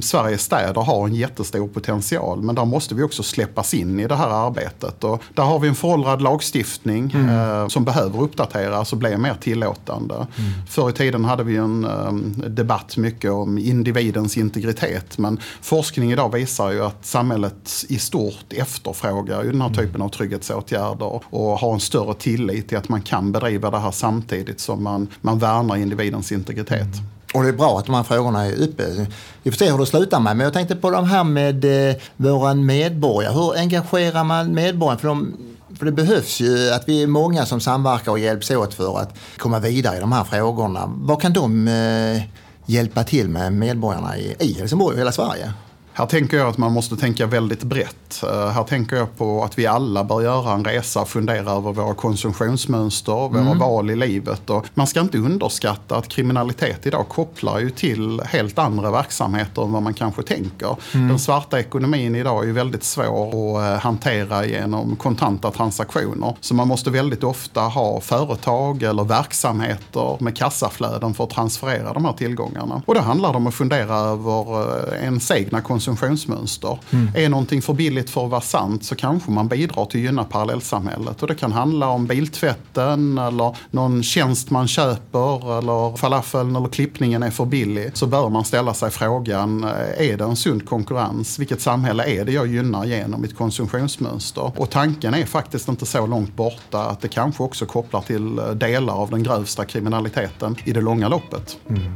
Sverige 0.01 0.28
Sveriges 0.29 0.43
städer 0.43 0.81
har 0.81 1.07
en 1.07 1.15
jättestor 1.15 1.69
potential 1.69 2.43
men 2.43 2.55
där 2.55 2.65
måste 2.65 2.95
vi 2.95 3.03
också 3.03 3.23
släppas 3.23 3.75
in 3.75 4.01
i 4.01 4.07
det 4.07 4.17
här 4.17 4.47
arbetet. 4.47 5.05
Och 5.05 5.23
där 5.35 5.43
har 5.43 5.59
vi 5.59 5.69
en 5.69 5.75
föråldrad 5.75 6.23
lagstiftning 6.23 7.13
mm. 7.15 7.29
eh, 7.29 7.69
som 7.69 7.85
behöver 7.85 8.23
uppdateras 8.23 8.93
och 8.93 8.99
bli 8.99 9.17
mer 9.17 9.35
tillåtande. 9.41 10.15
Mm. 10.15 10.53
Förr 10.69 10.91
i 10.91 10.93
tiden 10.93 11.25
hade 11.25 11.43
vi 11.43 11.57
en 11.57 11.85
eh, 11.85 12.13
debatt 12.49 12.97
mycket 12.97 13.31
om 13.31 13.59
individens 13.59 14.37
integritet 14.37 15.19
men 15.19 15.41
forskning 15.61 16.13
idag 16.13 16.33
visar 16.33 16.71
ju 16.71 16.85
att 16.85 17.07
samhället 17.07 17.85
i 17.89 17.99
stort 17.99 18.53
efterfrågar 18.53 19.43
ju 19.45 19.51
den 19.51 19.61
här 19.61 19.69
mm. 19.69 19.79
typen 19.79 20.03
av 20.03 20.09
trygghetsåtgärder 20.09 21.21
och 21.31 21.59
har 21.59 21.75
en 21.75 21.81
större 21.81 22.15
tillit 22.15 22.69
till 22.69 22.79
att 22.79 22.89
man 22.89 23.03
kan 23.03 23.33
bedriva 23.33 23.71
det 23.71 23.79
här 23.79 23.91
samtidigt 23.91 24.61
som 24.61 24.83
man, 24.83 25.09
man 25.21 25.39
värnar 25.39 25.77
individens 25.77 26.33
integritet. 26.33 26.81
Mm. 26.81 27.18
Och 27.35 27.43
det 27.43 27.49
är 27.49 27.53
bra 27.53 27.79
att 27.79 27.87
de 27.87 27.95
här 27.95 28.03
frågorna 28.03 28.47
är 28.47 28.63
uppe. 28.63 29.07
Vi 29.43 29.51
får 29.51 29.59
se 29.59 29.71
hur 29.71 29.79
det 29.79 29.87
slutar 29.87 30.21
med. 30.21 30.37
Men 30.37 30.45
jag 30.45 30.53
tänkte 30.53 30.77
på 30.77 30.91
de 30.91 31.05
här 31.05 31.25
med 31.25 31.91
eh, 31.91 31.97
våra 32.17 32.55
medborgare. 32.55 33.33
Hur 33.33 33.59
engagerar 33.59 34.25
man 34.25 34.55
medborgarna? 34.55 34.99
För, 34.99 35.09
de, 35.09 35.37
för 35.79 35.87
det 35.87 35.93
behövs 35.93 36.41
ju 36.41 36.71
att 36.71 36.89
vi 36.89 37.03
är 37.03 37.07
många 37.07 37.47
som 37.47 37.61
samverkar 37.61 38.13
och 38.13 38.19
hjälps 38.19 38.51
åt 38.51 38.75
för 38.75 38.99
att 38.99 39.15
komma 39.39 39.59
vidare 39.59 39.97
i 39.97 40.01
de 40.01 40.13
här 40.13 40.25
frågorna. 40.25 40.93
Vad 40.97 41.23
kan 41.23 41.33
de 41.33 41.69
eh, 41.69 42.23
hjälpa 42.67 43.05
till 43.05 43.29
med 43.29 43.53
medborgarna 43.53 44.17
i, 44.19 44.37
i 44.39 44.53
Helsingborg 44.53 44.95
och 44.95 45.01
hela 45.01 45.13
Sverige? 45.13 45.53
Här 45.99 46.07
tänker 46.07 46.37
jag 46.37 46.49
att 46.49 46.59
man 46.59 46.73
måste 46.73 46.97
tänka 46.97 47.27
väldigt 47.27 47.63
brett. 47.63 48.25
Uh, 48.25 48.47
här 48.49 48.65
tänker 48.65 48.97
jag 48.97 49.17
på 49.17 49.45
att 49.45 49.59
vi 49.59 49.67
alla 49.67 50.05
bör 50.05 50.23
göra 50.23 50.53
en 50.53 50.65
resa 50.65 51.01
och 51.01 51.09
fundera 51.09 51.51
över 51.51 51.73
våra 51.73 51.95
konsumtionsmönster, 51.95 53.13
våra 53.13 53.41
mm. 53.41 53.59
val 53.59 53.91
i 53.91 53.97
livet. 53.97 54.51
Och 54.51 54.67
man 54.75 54.87
ska 54.87 55.01
inte 55.01 55.19
underskatta 55.19 55.97
att 55.97 56.09
kriminalitet 56.09 56.87
idag 56.87 57.09
kopplar 57.09 57.59
ju 57.59 57.71
till 57.71 58.21
helt 58.21 58.59
andra 58.59 58.91
verksamheter 58.91 59.63
än 59.63 59.73
vad 59.73 59.83
man 59.83 59.95
kanske 59.95 60.23
tänker. 60.23 60.77
Mm. 60.95 61.09
Den 61.09 61.19
svarta 61.19 61.61
ekonomin 61.61 62.15
idag 62.15 62.49
är 62.49 62.53
väldigt 62.53 62.85
svår 62.85 63.59
att 63.59 63.75
uh, 63.75 63.81
hantera 63.81 64.47
genom 64.47 64.97
kontanta 64.97 65.51
transaktioner. 65.51 66.37
Så 66.41 66.55
man 66.55 66.69
måste 66.69 66.91
väldigt 66.91 67.25
ofta 67.25 67.61
ha 67.61 68.01
företag 68.01 68.83
eller 68.83 69.05
verksamheter 69.05 70.17
med 70.21 70.37
kassaflöden 70.37 71.15
för 71.15 71.25
att 71.25 71.31
transferera 71.31 71.93
de 71.93 72.05
här 72.05 72.13
tillgångarna. 72.13 72.83
Och 72.87 72.95
då 72.95 73.01
handlar 73.01 73.33
det 73.33 73.37
om 73.37 73.47
att 73.47 73.55
fundera 73.55 73.95
över 73.95 74.59
uh, 74.59 75.05
ens 75.05 75.31
egna 75.31 75.61
konsumtion 75.61 75.88
konsumtionsmönster. 75.89 76.79
Mm. 76.91 77.09
Är 77.15 77.29
någonting 77.29 77.63
för 77.63 77.73
billigt 77.73 78.11
för 78.11 78.25
att 78.25 78.31
vara 78.31 78.41
sant 78.41 78.85
så 78.85 78.95
kanske 78.95 79.31
man 79.31 79.49
bidrar 79.49 79.85
till 79.85 80.01
att 80.01 80.05
gynna 80.05 80.25
parallellsamhället. 80.25 81.23
Och 81.23 81.29
det 81.29 81.35
kan 81.35 81.53
handla 81.53 81.89
om 81.89 82.07
biltvätten 82.07 83.19
eller 83.19 83.57
någon 83.71 84.03
tjänst 84.03 84.51
man 84.51 84.69
köper 84.69 85.59
eller 85.59 85.97
falafeln 85.97 86.57
eller 86.57 86.69
klippningen 86.69 87.23
är 87.23 87.31
för 87.31 87.45
billig. 87.45 87.91
Så 87.95 88.07
bör 88.07 88.29
man 88.29 88.45
ställa 88.45 88.75
sig 88.75 88.91
frågan, 88.91 89.65
eh, 89.65 90.11
är 90.11 90.17
det 90.17 90.25
en 90.25 90.37
sund 90.37 90.69
konkurrens? 90.69 91.39
Vilket 91.39 91.61
samhälle 91.61 92.05
är 92.05 92.25
det 92.25 92.33
jag 92.33 92.47
gynnar 92.47 92.85
genom 92.85 93.21
mitt 93.21 93.37
konsumtionsmönster? 93.37 94.53
Och 94.57 94.71
tanken 94.71 95.15
är 95.15 95.27
faktiskt 95.27 95.69
inte 95.69 95.87
så 95.87 96.07
långt 96.07 96.37
borta 96.37 96.83
att 96.83 97.01
det 97.01 97.09
kanske 97.09 97.43
också 97.43 97.67
kopplar 97.67 98.01
till 98.01 98.39
eh, 98.39 98.51
delar 98.51 98.95
av 98.95 99.11
den 99.11 99.23
grövsta 99.23 99.65
kriminaliteten 99.65 100.57
i 100.65 100.73
det 100.73 100.81
långa 100.81 101.09
loppet. 101.09 101.57
Mm. 101.69 101.95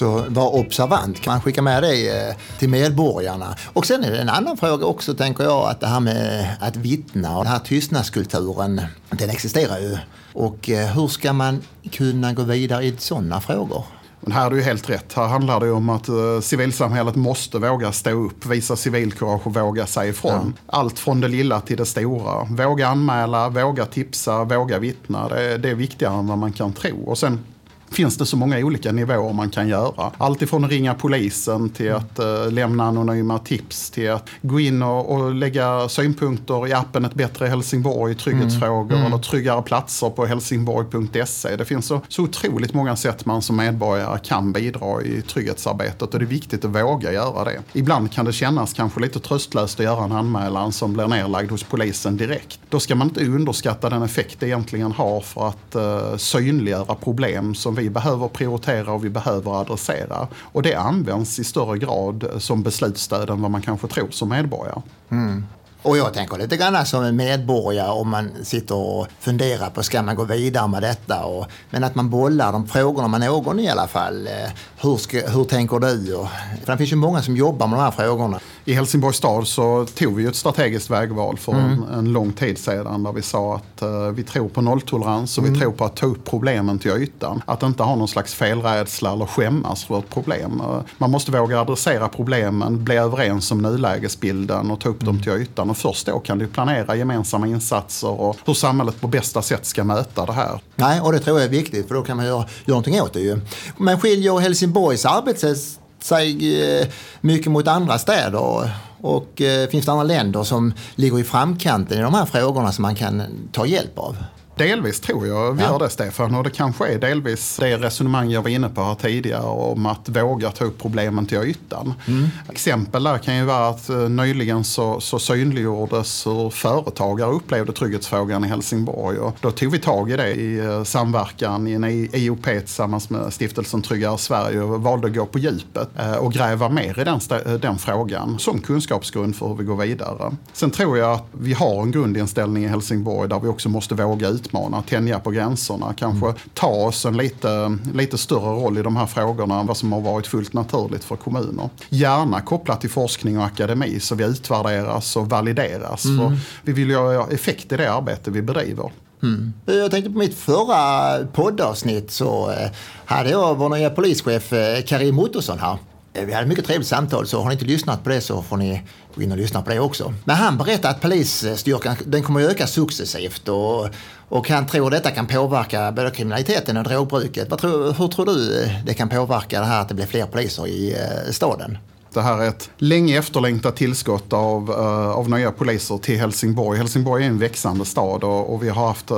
Så 0.00 0.24
var 0.28 0.54
observant, 0.54 1.20
kan 1.20 1.32
man 1.32 1.40
skicka 1.40 1.62
med 1.62 1.82
det 1.82 2.28
eh, 2.28 2.34
till 2.58 2.68
medborgarna. 2.68 3.54
Och 3.72 3.86
sen 3.86 4.04
är 4.04 4.10
det 4.10 4.18
en 4.18 4.28
annan 4.28 4.56
fråga 4.56 4.86
också, 4.86 5.14
tänker 5.14 5.44
jag, 5.44 5.70
att 5.70 5.80
det 5.80 5.86
här 5.86 6.00
med 6.00 6.56
att 6.60 6.76
vittna 6.76 7.38
och 7.38 7.44
den 7.44 7.52
här 7.52 7.58
tystnadskulturen, 7.58 8.80
den 9.10 9.30
existerar 9.30 9.78
ju. 9.78 9.98
Och 10.32 10.70
eh, 10.70 10.86
hur 10.86 11.08
ska 11.08 11.32
man 11.32 11.62
kunna 11.90 12.32
gå 12.32 12.42
vidare 12.42 12.84
i 12.84 12.96
sådana 12.98 13.40
frågor? 13.40 13.84
Men 14.20 14.32
här 14.32 14.46
är 14.46 14.50
det 14.50 14.56
ju 14.56 14.62
helt 14.62 14.90
rätt. 14.90 15.12
Här 15.12 15.26
handlar 15.26 15.60
det 15.60 15.70
om 15.70 15.88
att 15.88 16.08
uh, 16.08 16.40
civilsamhället 16.40 17.16
måste 17.16 17.58
våga 17.58 17.92
stå 17.92 18.10
upp, 18.10 18.46
visa 18.46 18.76
civilkurage 18.76 19.46
och 19.46 19.54
våga 19.54 19.86
säga 19.86 20.10
ifrån. 20.10 20.54
Ja. 20.56 20.78
Allt 20.78 20.98
från 20.98 21.20
det 21.20 21.28
lilla 21.28 21.60
till 21.60 21.76
det 21.76 21.86
stora. 21.86 22.44
Våga 22.44 22.88
anmäla, 22.88 23.48
våga 23.48 23.86
tipsa, 23.86 24.44
våga 24.44 24.78
vittna. 24.78 25.28
Det, 25.28 25.58
det 25.58 25.70
är 25.70 25.74
viktigare 25.74 26.14
än 26.14 26.26
vad 26.26 26.38
man 26.38 26.52
kan 26.52 26.72
tro. 26.72 27.04
Och 27.06 27.18
sen 27.18 27.44
finns 27.90 28.16
det 28.16 28.26
så 28.26 28.36
många 28.36 28.58
olika 28.58 28.92
nivåer 28.92 29.32
man 29.32 29.50
kan 29.50 29.68
göra. 29.68 30.10
Allt 30.18 30.42
ifrån 30.42 30.64
att 30.64 30.70
ringa 30.70 30.94
polisen 30.94 31.70
till 31.70 31.92
att 31.92 32.18
uh, 32.18 32.52
lämna 32.52 32.84
anonyma 32.84 33.38
tips 33.38 33.90
till 33.90 34.10
att 34.10 34.28
gå 34.42 34.60
in 34.60 34.82
och, 34.82 35.14
och, 35.14 35.34
lägga 35.34 35.88
synpunkter 35.88 36.68
i 36.68 36.72
appen 36.72 37.04
Ett 37.04 37.14
bättre 37.14 37.46
Helsingborg, 37.46 38.14
trygghetsfrågor 38.14 38.92
mm. 38.92 39.00
Mm. 39.00 39.12
eller 39.12 39.22
tryggare 39.22 39.62
platser 39.62 40.10
på 40.10 40.26
helsingborg.se. 40.26 41.56
Det 41.56 41.64
finns 41.64 41.86
så, 41.86 42.00
så 42.08 42.22
otroligt 42.22 42.74
många 42.74 42.96
sätt 42.96 43.26
man 43.26 43.42
som 43.42 43.56
medborgare 43.56 44.18
kan 44.18 44.52
bidra 44.52 45.02
i 45.02 45.22
trygghetsarbetet 45.22 46.02
och 46.02 46.18
det 46.18 46.24
är 46.24 46.26
viktigt 46.26 46.64
att 46.64 46.70
våga 46.70 47.12
göra 47.12 47.44
det. 47.44 47.62
Ibland 47.72 48.12
kan 48.12 48.24
det 48.24 48.32
kännas 48.32 48.72
kanske 48.72 49.00
lite 49.00 49.20
tröstlöst 49.20 49.80
att 49.80 49.84
göra 49.84 50.04
en 50.04 50.12
anmälan 50.12 50.72
som 50.72 50.92
blir 50.92 51.06
nerlagd 51.06 51.50
hos 51.50 51.62
polisen 51.62 52.16
direkt. 52.16 52.60
Då 52.68 52.80
ska 52.80 52.94
man 52.94 53.08
inte 53.08 53.24
underskatta 53.26 53.90
den 53.90 54.02
effekt 54.02 54.40
det 54.40 54.46
egentligen 54.46 54.92
har 54.92 55.20
för 55.20 55.48
att 55.48 55.76
uh, 55.76 56.16
synliggöra 56.16 56.94
problem 56.94 57.54
som 57.54 57.74
vi 57.80 57.90
behöver 57.90 58.28
prioritera 58.28 58.92
och 58.92 59.04
vi 59.04 59.10
behöver 59.10 59.60
adressera. 59.60 60.28
Och 60.52 60.62
det 60.62 60.74
används 60.74 61.38
i 61.38 61.44
större 61.44 61.78
grad 61.78 62.30
som 62.38 62.62
beslutsstöd 62.62 63.30
än 63.30 63.42
vad 63.42 63.50
man 63.50 63.62
kanske 63.62 63.88
tror 63.88 64.10
som 64.10 64.28
medborgare. 64.28 64.82
Mm. 65.10 65.46
Och 65.82 65.96
jag 65.96 66.14
tänker 66.14 66.38
lite 66.38 66.56
grann 66.56 66.86
som 66.86 67.04
en 67.04 67.16
medborgare 67.16 67.90
om 67.90 68.08
man 68.08 68.30
sitter 68.42 68.74
och 68.74 69.06
funderar 69.20 69.70
på 69.70 69.82
ska 69.82 70.02
man 70.02 70.16
gå 70.16 70.24
vidare 70.24 70.68
med 70.68 70.82
detta. 70.82 71.24
Och, 71.24 71.46
men 71.70 71.84
att 71.84 71.94
man 71.94 72.10
bollar 72.10 72.52
de 72.52 72.68
frågorna 72.68 73.08
med 73.08 73.20
någon 73.20 73.60
i 73.60 73.68
alla 73.68 73.88
fall. 73.88 74.26
Eh, 74.26 74.50
hur, 74.82 74.96
ska, 74.96 75.28
hur 75.28 75.44
tänker 75.44 75.78
du? 75.78 76.14
Och, 76.14 76.28
för 76.64 76.72
det 76.72 76.78
finns 76.78 76.92
ju 76.92 76.96
många 76.96 77.22
som 77.22 77.36
jobbar 77.36 77.66
med 77.66 77.78
de 77.78 77.82
här 77.82 77.90
frågorna. 77.90 78.40
I 78.64 78.72
Helsingborgs 78.72 79.16
stad 79.16 79.46
så 79.46 79.86
tog 79.86 80.16
vi 80.16 80.26
ett 80.26 80.36
strategiskt 80.36 80.90
vägval 80.90 81.38
för 81.38 81.52
mm. 81.52 81.64
en, 81.70 81.98
en, 81.98 82.12
lång 82.12 82.32
tid 82.32 82.58
sedan 82.58 83.02
där 83.02 83.12
vi 83.12 83.22
sa 83.22 83.54
att 83.56 83.82
uh, 83.82 84.10
vi 84.10 84.22
tror 84.22 84.48
på 84.48 84.60
nolltolerans 84.60 85.38
och 85.38 85.44
mm. 85.44 85.54
vi 85.54 85.60
tror 85.60 85.72
på 85.72 85.84
att 85.84 85.96
ta 85.96 86.06
upp 86.06 86.24
problemen 86.24 86.78
till 86.78 86.90
ytan. 86.90 87.42
Att 87.46 87.62
inte 87.62 87.82
ha 87.82 87.96
någon 87.96 88.08
slags 88.08 88.34
felrädsla 88.34 89.12
eller 89.12 89.26
skämmas 89.26 89.84
för 89.84 89.98
ett 89.98 90.10
problem. 90.10 90.60
Uh, 90.60 90.80
man 90.98 91.10
måste 91.10 91.32
våga 91.32 91.60
adressera 91.60 92.08
problemen, 92.08 92.84
bli 92.84 92.96
överens 92.96 93.50
om 93.50 93.62
nulägesbilden 93.62 94.70
och 94.70 94.80
ta 94.80 94.88
upp 94.88 95.02
mm. 95.02 95.14
dem 95.14 95.22
till 95.22 95.32
ytan. 95.32 95.70
Och 95.70 95.76
först 95.76 96.06
då 96.06 96.18
kan 96.18 96.38
du 96.38 96.46
planera 96.46 96.96
gemensamma 96.96 97.46
insatser 97.46 98.20
och 98.20 98.36
hur 98.44 98.54
samhället 98.54 99.00
på 99.00 99.08
bästa 99.08 99.42
sätt 99.42 99.66
ska 99.66 99.84
möta 99.84 100.26
det 100.26 100.32
här. 100.32 100.60
Nej, 100.76 101.00
och 101.00 101.12
det 101.12 101.18
tror 101.18 101.38
jag 101.38 101.44
är 101.44 101.50
viktigt 101.50 101.88
för 101.88 101.94
då 101.94 102.02
kan 102.02 102.16
man 102.16 102.26
göra, 102.26 102.38
göra 102.38 102.46
någonting 102.66 103.02
åt 103.02 103.12
det 103.12 103.20
ju. 103.20 103.40
Men 103.76 104.00
skiljer 104.00 104.40
Helsingborgs 104.70 105.04
arbetssätt 105.04 105.80
sig 106.00 106.62
eh, 106.62 106.86
mycket 107.20 107.52
mot 107.52 107.68
andra 107.68 107.98
städer? 107.98 108.70
Och 109.00 109.40
eh, 109.40 109.68
finns 109.68 109.84
det 109.84 109.92
andra 109.92 110.04
länder 110.04 110.44
som 110.44 110.72
ligger 110.94 111.18
i 111.18 111.24
framkanten 111.24 111.98
i 111.98 112.02
de 112.02 112.14
här 112.14 112.24
frågorna 112.24 112.72
som 112.72 112.82
man 112.82 112.94
kan 112.94 113.22
ta 113.52 113.66
hjälp 113.66 113.98
av? 113.98 114.16
Delvis 114.56 115.00
tror 115.00 115.26
jag 115.26 115.52
vi 115.52 115.62
ja. 115.62 115.68
gör 115.70 115.78
det 115.78 115.90
Stefan 115.90 116.34
och 116.34 116.44
det 116.44 116.50
kanske 116.50 116.88
är 116.88 116.98
delvis 116.98 117.56
det 117.56 117.76
resonemang 117.76 118.30
jag 118.30 118.42
var 118.42 118.50
inne 118.50 118.68
på 118.68 118.82
här 118.82 118.94
tidigare 118.94 119.42
om 119.42 119.86
att 119.86 120.08
våga 120.08 120.50
ta 120.50 120.64
upp 120.64 120.78
problemen 120.78 121.26
till 121.26 121.38
ytan. 121.38 121.94
Mm. 122.06 122.28
Exempel 122.48 123.02
där 123.02 123.18
kan 123.18 123.36
ju 123.36 123.44
vara 123.44 123.68
att 123.68 123.90
uh, 123.90 124.08
nyligen 124.08 124.64
så, 124.64 125.00
så 125.00 125.18
synliggjordes 125.18 126.26
hur 126.26 126.50
företagare 126.50 127.30
upplevde 127.30 127.72
trygghetsfrågan 127.72 128.44
i 128.44 128.48
Helsingborg 128.48 129.18
och 129.18 129.36
då 129.40 129.50
tog 129.50 129.72
vi 129.72 129.78
tag 129.78 130.10
i 130.10 130.16
det 130.16 130.34
i 130.34 130.60
uh, 130.60 130.84
samverkan 130.84 131.66
i 131.66 131.72
en 131.72 131.84
IOP 131.84 132.44
tillsammans 132.44 133.10
med 133.10 133.32
stiftelsen 133.32 133.82
Tryggare 133.82 134.18
Sverige 134.18 134.60
och 134.60 134.82
valde 134.82 135.06
att 135.06 135.14
gå 135.14 135.26
på 135.26 135.38
djupet 135.38 135.88
uh, 136.00 136.16
och 136.16 136.32
gräva 136.32 136.68
mer 136.68 137.00
i 137.00 137.04
den, 137.04 137.20
den 137.60 137.78
frågan 137.78 138.38
som 138.38 138.60
kunskapsgrund 138.60 139.36
för 139.36 139.48
hur 139.48 139.54
vi 139.54 139.64
går 139.64 139.76
vidare. 139.76 140.36
Sen 140.52 140.70
tror 140.70 140.98
jag 140.98 141.12
att 141.12 141.26
vi 141.32 141.52
har 141.52 141.82
en 141.82 141.90
grundinställning 141.90 142.64
i 142.64 142.68
Helsingborg 142.68 143.28
där 143.28 143.40
vi 143.40 143.48
också 143.48 143.68
måste 143.68 143.94
våga 143.94 144.28
ut 144.28 144.49
utmana, 144.50 144.82
tänja 144.82 145.20
på 145.20 145.30
gränserna, 145.30 145.94
kanske 145.96 146.26
mm. 146.26 146.38
ta 146.54 146.66
oss 146.66 147.04
en 147.04 147.16
lite, 147.16 147.78
lite 147.94 148.18
större 148.18 148.62
roll 148.62 148.78
i 148.78 148.82
de 148.82 148.96
här 148.96 149.06
frågorna 149.06 149.60
än 149.60 149.66
vad 149.66 149.76
som 149.76 149.92
har 149.92 150.00
varit 150.00 150.26
fullt 150.26 150.52
naturligt 150.52 151.04
för 151.04 151.16
kommuner. 151.16 151.68
Gärna 151.88 152.40
kopplat 152.40 152.80
till 152.80 152.90
forskning 152.90 153.38
och 153.38 153.44
akademi 153.44 154.00
så 154.00 154.14
vi 154.14 154.24
utvärderas 154.24 155.16
och 155.16 155.30
valideras. 155.30 156.04
Mm. 156.04 156.18
För 156.18 156.38
vi 156.62 156.72
vill 156.72 156.88
ju 156.88 156.96
ha 156.96 157.30
effekt 157.30 157.72
i 157.72 157.76
det 157.76 157.92
arbete 157.92 158.30
vi 158.30 158.42
bedriver. 158.42 158.90
Mm. 159.22 159.52
Jag 159.66 159.90
tänkte 159.90 160.10
på 160.10 160.18
mitt 160.18 160.34
förra 160.34 161.26
poddavsnitt 161.26 162.10
så 162.10 162.50
eh, 162.50 162.70
hade 163.04 163.30
jag 163.30 163.58
vår 163.58 163.68
nya 163.68 163.90
polischef 163.90 164.52
eh, 164.52 164.82
Karim 164.82 165.18
Ottosson 165.18 165.58
här. 165.58 165.78
Eh, 166.12 166.24
vi 166.24 166.32
hade 166.32 166.42
ett 166.42 166.48
mycket 166.48 166.66
trevligt 166.66 166.88
samtal, 166.88 167.26
så 167.26 167.40
har 167.40 167.48
ni 167.48 167.52
inte 167.52 167.64
lyssnat 167.64 168.04
på 168.04 168.10
det 168.10 168.20
så 168.20 168.42
får 168.42 168.56
ni 168.56 168.82
gå 169.14 169.22
in 169.22 169.32
och 169.32 169.38
lyssna 169.38 169.62
på 169.62 169.70
det 169.70 169.80
också. 169.80 170.14
Men 170.24 170.36
han 170.36 170.58
berättade 170.58 170.88
att 170.88 171.00
polisstyrkan 171.00 171.96
den 172.06 172.22
kommer 172.22 172.44
att 172.44 172.50
öka 172.50 172.66
successivt 172.66 173.48
och, 173.48 173.88
och 174.30 174.48
han 174.48 174.66
tror 174.66 174.90
detta 174.90 175.10
kan 175.10 175.26
påverka 175.26 175.92
både 175.92 176.10
kriminaliteten 176.10 176.76
och 176.76 176.84
drogbruket. 176.84 177.50
Vad 177.50 177.58
tror, 177.58 177.92
hur 177.92 178.08
tror 178.08 178.26
du 178.26 178.62
eh, 178.62 178.70
det 178.84 178.94
kan 178.94 179.08
påverka 179.08 179.60
det 179.60 179.66
här 179.66 179.80
att 179.80 179.88
det 179.88 179.94
blir 179.94 180.06
fler 180.06 180.26
poliser 180.26 180.66
i 180.66 180.92
eh, 180.92 181.32
staden? 181.32 181.78
Det 182.12 182.22
här 182.22 182.38
är 182.38 182.48
ett 182.48 182.70
länge 182.76 183.18
efterlängtat 183.18 183.76
tillskott 183.76 184.32
av, 184.32 184.70
uh, 184.70 185.10
av 185.10 185.30
nya 185.30 185.52
poliser 185.52 185.98
till 185.98 186.18
Helsingborg. 186.18 186.78
Helsingborg 186.78 187.24
är 187.24 187.28
en 187.28 187.38
växande 187.38 187.84
stad 187.84 188.24
och, 188.24 188.54
och 188.54 188.62
vi 188.62 188.68
har 188.68 188.86
haft 188.86 189.10
uh, 189.10 189.16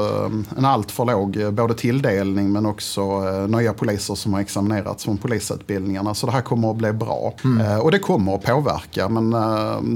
en 0.56 0.64
alltför 0.64 1.04
låg 1.04 1.36
uh, 1.36 1.50
både 1.50 1.74
tilldelning 1.74 2.52
men 2.52 2.66
också 2.66 3.20
nya 3.46 3.72
poliser 3.72 4.14
som 4.14 4.34
har 4.34 4.40
examinerats 4.40 5.04
från 5.04 5.18
polisutbildningarna. 5.18 6.14
Så 6.14 6.26
det 6.26 6.32
här 6.32 6.40
kommer 6.40 6.70
att 6.70 6.76
bli 6.76 6.92
bra. 6.92 7.34
Mm. 7.44 7.80
och 7.80 7.90
det 7.90 7.98
kommer 7.98 8.34
att 8.34 8.42
påverka 8.42 9.08
men 9.08 9.30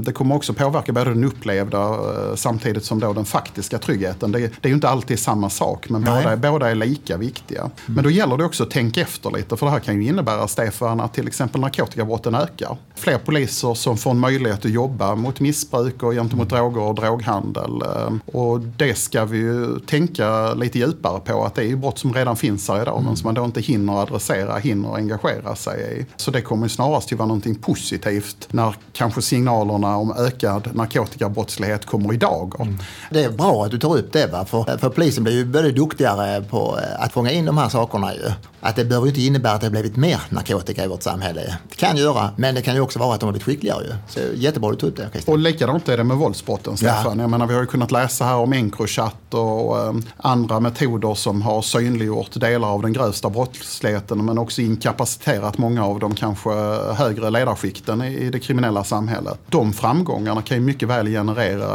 det 0.03 0.11
kommer 0.11 0.35
också 0.35 0.53
påverka 0.53 0.93
både 0.93 1.09
den 1.09 1.23
upplevda 1.23 1.97
samtidigt 2.35 2.85
som 2.85 2.99
då 2.99 3.13
den 3.13 3.25
faktiska 3.25 3.77
tryggheten. 3.77 4.31
Det, 4.31 4.39
det 4.39 4.47
är 4.61 4.67
ju 4.69 4.75
inte 4.75 4.89
alltid 4.89 5.19
samma 5.19 5.49
sak 5.49 5.89
men 5.89 6.03
båda, 6.03 6.37
båda 6.37 6.69
är 6.69 6.75
lika 6.75 7.17
viktiga. 7.17 7.61
Mm. 7.61 7.71
Men 7.85 8.03
då 8.03 8.09
gäller 8.09 8.37
det 8.37 8.45
också 8.45 8.63
att 8.63 8.71
tänka 8.71 9.01
efter 9.01 9.31
lite 9.31 9.57
för 9.57 9.65
det 9.65 9.71
här 9.71 9.79
kan 9.79 10.01
ju 10.01 10.07
innebära 10.07 10.47
Stefan 10.47 10.99
att 10.99 11.13
till 11.13 11.27
exempel 11.27 11.61
narkotikabrotten 11.61 12.35
ökar 12.35 12.77
fler 12.97 13.17
poliser 13.17 13.73
som 13.73 13.97
får 13.97 14.11
en 14.11 14.19
möjlighet 14.19 14.65
att 14.65 14.71
jobba 14.71 15.15
mot 15.15 15.39
missbruk 15.39 16.03
och 16.03 16.13
gentemot 16.13 16.49
droger 16.49 16.81
och 16.81 16.95
droghandel. 16.95 17.81
Eh, 17.81 18.35
och 18.35 18.59
det 18.59 18.97
ska 18.97 19.25
vi 19.25 19.37
ju 19.37 19.79
tänka 19.79 20.53
lite 20.53 20.79
djupare 20.79 21.19
på 21.19 21.45
att 21.45 21.55
det 21.55 21.61
är 21.61 21.67
ju 21.67 21.75
brott 21.75 21.99
som 21.99 22.13
redan 22.13 22.35
finns 22.35 22.69
här 22.69 22.81
idag 22.81 22.93
mm. 22.93 23.05
men 23.05 23.17
som 23.17 23.27
man 23.27 23.35
då 23.35 23.45
inte 23.45 23.61
hinner 23.61 24.01
adressera, 24.01 24.57
hinner 24.57 24.95
engagera 24.95 25.55
sig 25.55 25.99
i. 25.99 26.05
Så 26.17 26.31
det 26.31 26.41
kommer 26.41 26.65
ju 26.65 26.69
snarast 26.69 27.13
att 27.13 27.19
vara 27.19 27.27
någonting 27.27 27.55
positivt 27.55 28.47
när 28.51 28.75
kanske 28.93 29.21
signalerna 29.21 29.97
om 29.97 30.13
ökad 30.17 30.69
narkotikabrottslighet 30.75 31.85
kommer 31.85 32.13
idag. 32.13 32.53
Mm. 32.59 32.77
Det 33.11 33.23
är 33.23 33.29
bra 33.29 33.65
att 33.65 33.71
du 33.71 33.79
tar 33.79 33.97
upp 33.97 34.13
det 34.13 34.27
va? 34.27 34.45
För, 34.45 34.77
för 34.77 34.89
polisen 34.89 35.23
blir 35.23 35.33
ju 35.33 35.43
väldigt 35.43 35.75
duktigare 35.75 36.41
på 36.41 36.79
eh, 36.79 37.03
att 37.03 37.13
fånga 37.13 37.31
in 37.31 37.45
de 37.45 37.57
här 37.57 37.69
sakerna 37.69 38.13
ju. 38.13 38.31
Att 38.59 38.75
det 38.75 38.85
behöver 38.85 39.07
inte 39.07 39.21
innebära 39.21 39.53
att 39.53 39.61
det 39.61 39.67
har 39.67 39.71
blivit 39.71 39.95
mer 39.95 40.21
narkotika 40.29 40.83
i 40.83 40.87
vårt 40.87 41.03
samhälle. 41.03 41.57
Det 41.69 41.75
kan 41.75 41.97
göra, 41.97 42.29
men 42.35 42.55
det 42.55 42.61
kan 42.61 42.75
ju 42.75 42.81
också 42.87 42.99
vara 42.99 43.13
att 43.13 43.19
de 43.19 43.25
har 43.25 43.33
blivit 43.33 43.45
skickligare 43.45 43.83
ju. 43.83 43.93
Så 44.07 44.19
jättebra 44.35 44.71
du 44.71 44.75
tog 44.75 44.89
upp 44.89 44.95
det 44.95 45.09
Christian. 45.11 45.33
Och 45.33 45.39
likadant 45.39 45.89
är 45.89 45.97
det 45.97 46.03
med 46.03 46.17
våldsbrotten 46.17 46.77
Stefan. 46.77 47.17
Ja. 47.17 47.23
Jag 47.23 47.29
menar, 47.29 47.47
vi 47.47 47.53
har 47.53 47.61
ju 47.61 47.67
kunnat 47.67 47.91
läsa 47.91 48.25
här 48.25 48.35
om 48.35 48.53
Encrochat 48.53 49.33
och 49.33 49.79
eh, 49.79 49.93
andra 50.17 50.59
metoder 50.59 51.13
som 51.13 51.41
har 51.41 51.61
synliggjort 51.61 52.39
delar 52.39 52.67
av 52.67 52.81
den 52.81 52.93
grövsta 52.93 53.29
brottsligheten 53.29 54.25
men 54.25 54.37
också 54.37 54.61
inkapaciterat 54.61 55.57
många 55.57 55.85
av 55.85 55.99
de 55.99 56.15
kanske 56.15 56.49
högre 56.93 57.29
ledarskikten 57.29 58.01
i, 58.01 58.17
i 58.17 58.29
det 58.29 58.39
kriminella 58.39 58.83
samhället. 58.83 59.39
De 59.49 59.73
framgångarna 59.73 60.41
kan 60.41 60.57
ju 60.57 60.63
mycket 60.63 60.89
väl 60.89 61.07
generera 61.07 61.67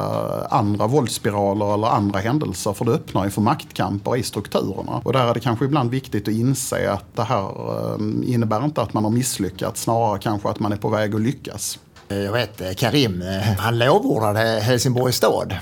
andra 0.50 0.86
våldsspiraler 0.86 1.74
eller 1.74 1.86
andra 1.86 2.18
händelser 2.18 2.72
för 2.72 2.84
det 2.84 2.90
öppnar 2.92 3.24
ju 3.24 3.30
för 3.30 3.40
maktkamper 3.40 4.16
i 4.16 4.22
strukturerna. 4.22 5.00
Och 5.04 5.12
där 5.12 5.26
är 5.26 5.34
det 5.34 5.40
kanske 5.40 5.64
ibland 5.64 5.90
viktigt 5.90 6.28
att 6.28 6.34
inse 6.34 6.92
att 6.92 7.16
det 7.16 7.22
här 7.22 7.44
eh, 7.44 8.32
innebär 8.34 8.64
inte 8.64 8.82
att 8.82 8.94
man 8.94 9.04
har 9.04 9.10
misslyckats, 9.10 9.82
snarare 9.82 10.18
kanske 10.18 10.48
att 10.48 10.60
man 10.60 10.72
är 10.72 10.76
på 10.76 10.88
väg 10.92 11.14
att 11.14 11.20
lyckas. 11.20 11.78
Jag 12.08 12.32
vet 12.32 12.60
eh, 12.60 12.72
Karim, 12.72 13.22
eh, 13.22 13.40
han 13.58 13.78
lovordade 13.78 14.40
Helsingborgs 14.40 15.16
stad. 15.16 15.56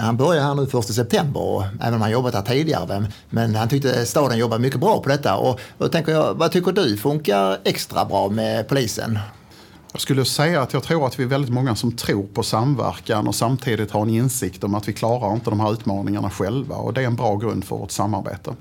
Han 0.00 0.16
börjar 0.16 0.42
här 0.42 0.54
nu 0.54 0.78
1 0.78 0.94
september, 0.94 1.68
även 1.80 1.94
om 1.94 2.00
han 2.00 2.10
jobbat 2.10 2.34
här 2.34 2.42
tidigare. 2.42 3.06
Men 3.30 3.54
han 3.54 3.68
tyckte 3.68 4.06
staden 4.06 4.38
jobbar 4.38 4.58
mycket 4.58 4.80
bra 4.80 5.02
på 5.02 5.08
detta. 5.08 5.36
Och 5.36 5.60
då 5.78 5.88
tänker 5.88 6.12
jag, 6.12 6.34
vad 6.34 6.52
tycker 6.52 6.72
du 6.72 6.96
funkar 6.96 7.58
extra 7.64 8.04
bra 8.04 8.28
med 8.28 8.68
polisen? 8.68 9.18
Jag 9.92 10.00
skulle 10.00 10.24
säga 10.24 10.62
att 10.62 10.72
jag 10.72 10.82
tror 10.82 11.06
att 11.06 11.18
vi 11.18 11.24
är 11.24 11.28
väldigt 11.28 11.52
många 11.52 11.74
som 11.74 11.92
tror 11.92 12.26
på 12.26 12.42
samverkan 12.42 13.28
och 13.28 13.34
samtidigt 13.34 13.90
har 13.90 14.02
en 14.02 14.10
insikt 14.10 14.64
om 14.64 14.74
att 14.74 14.88
vi 14.88 14.92
klarar 14.92 15.32
inte 15.32 15.50
de 15.50 15.60
här 15.60 15.72
utmaningarna 15.72 16.30
själva. 16.30 16.76
Och 16.76 16.92
det 16.92 17.02
är 17.02 17.06
en 17.06 17.16
bra 17.16 17.36
grund 17.36 17.64
för 17.64 17.76
vårt 17.76 17.90
samarbete. 17.90 18.54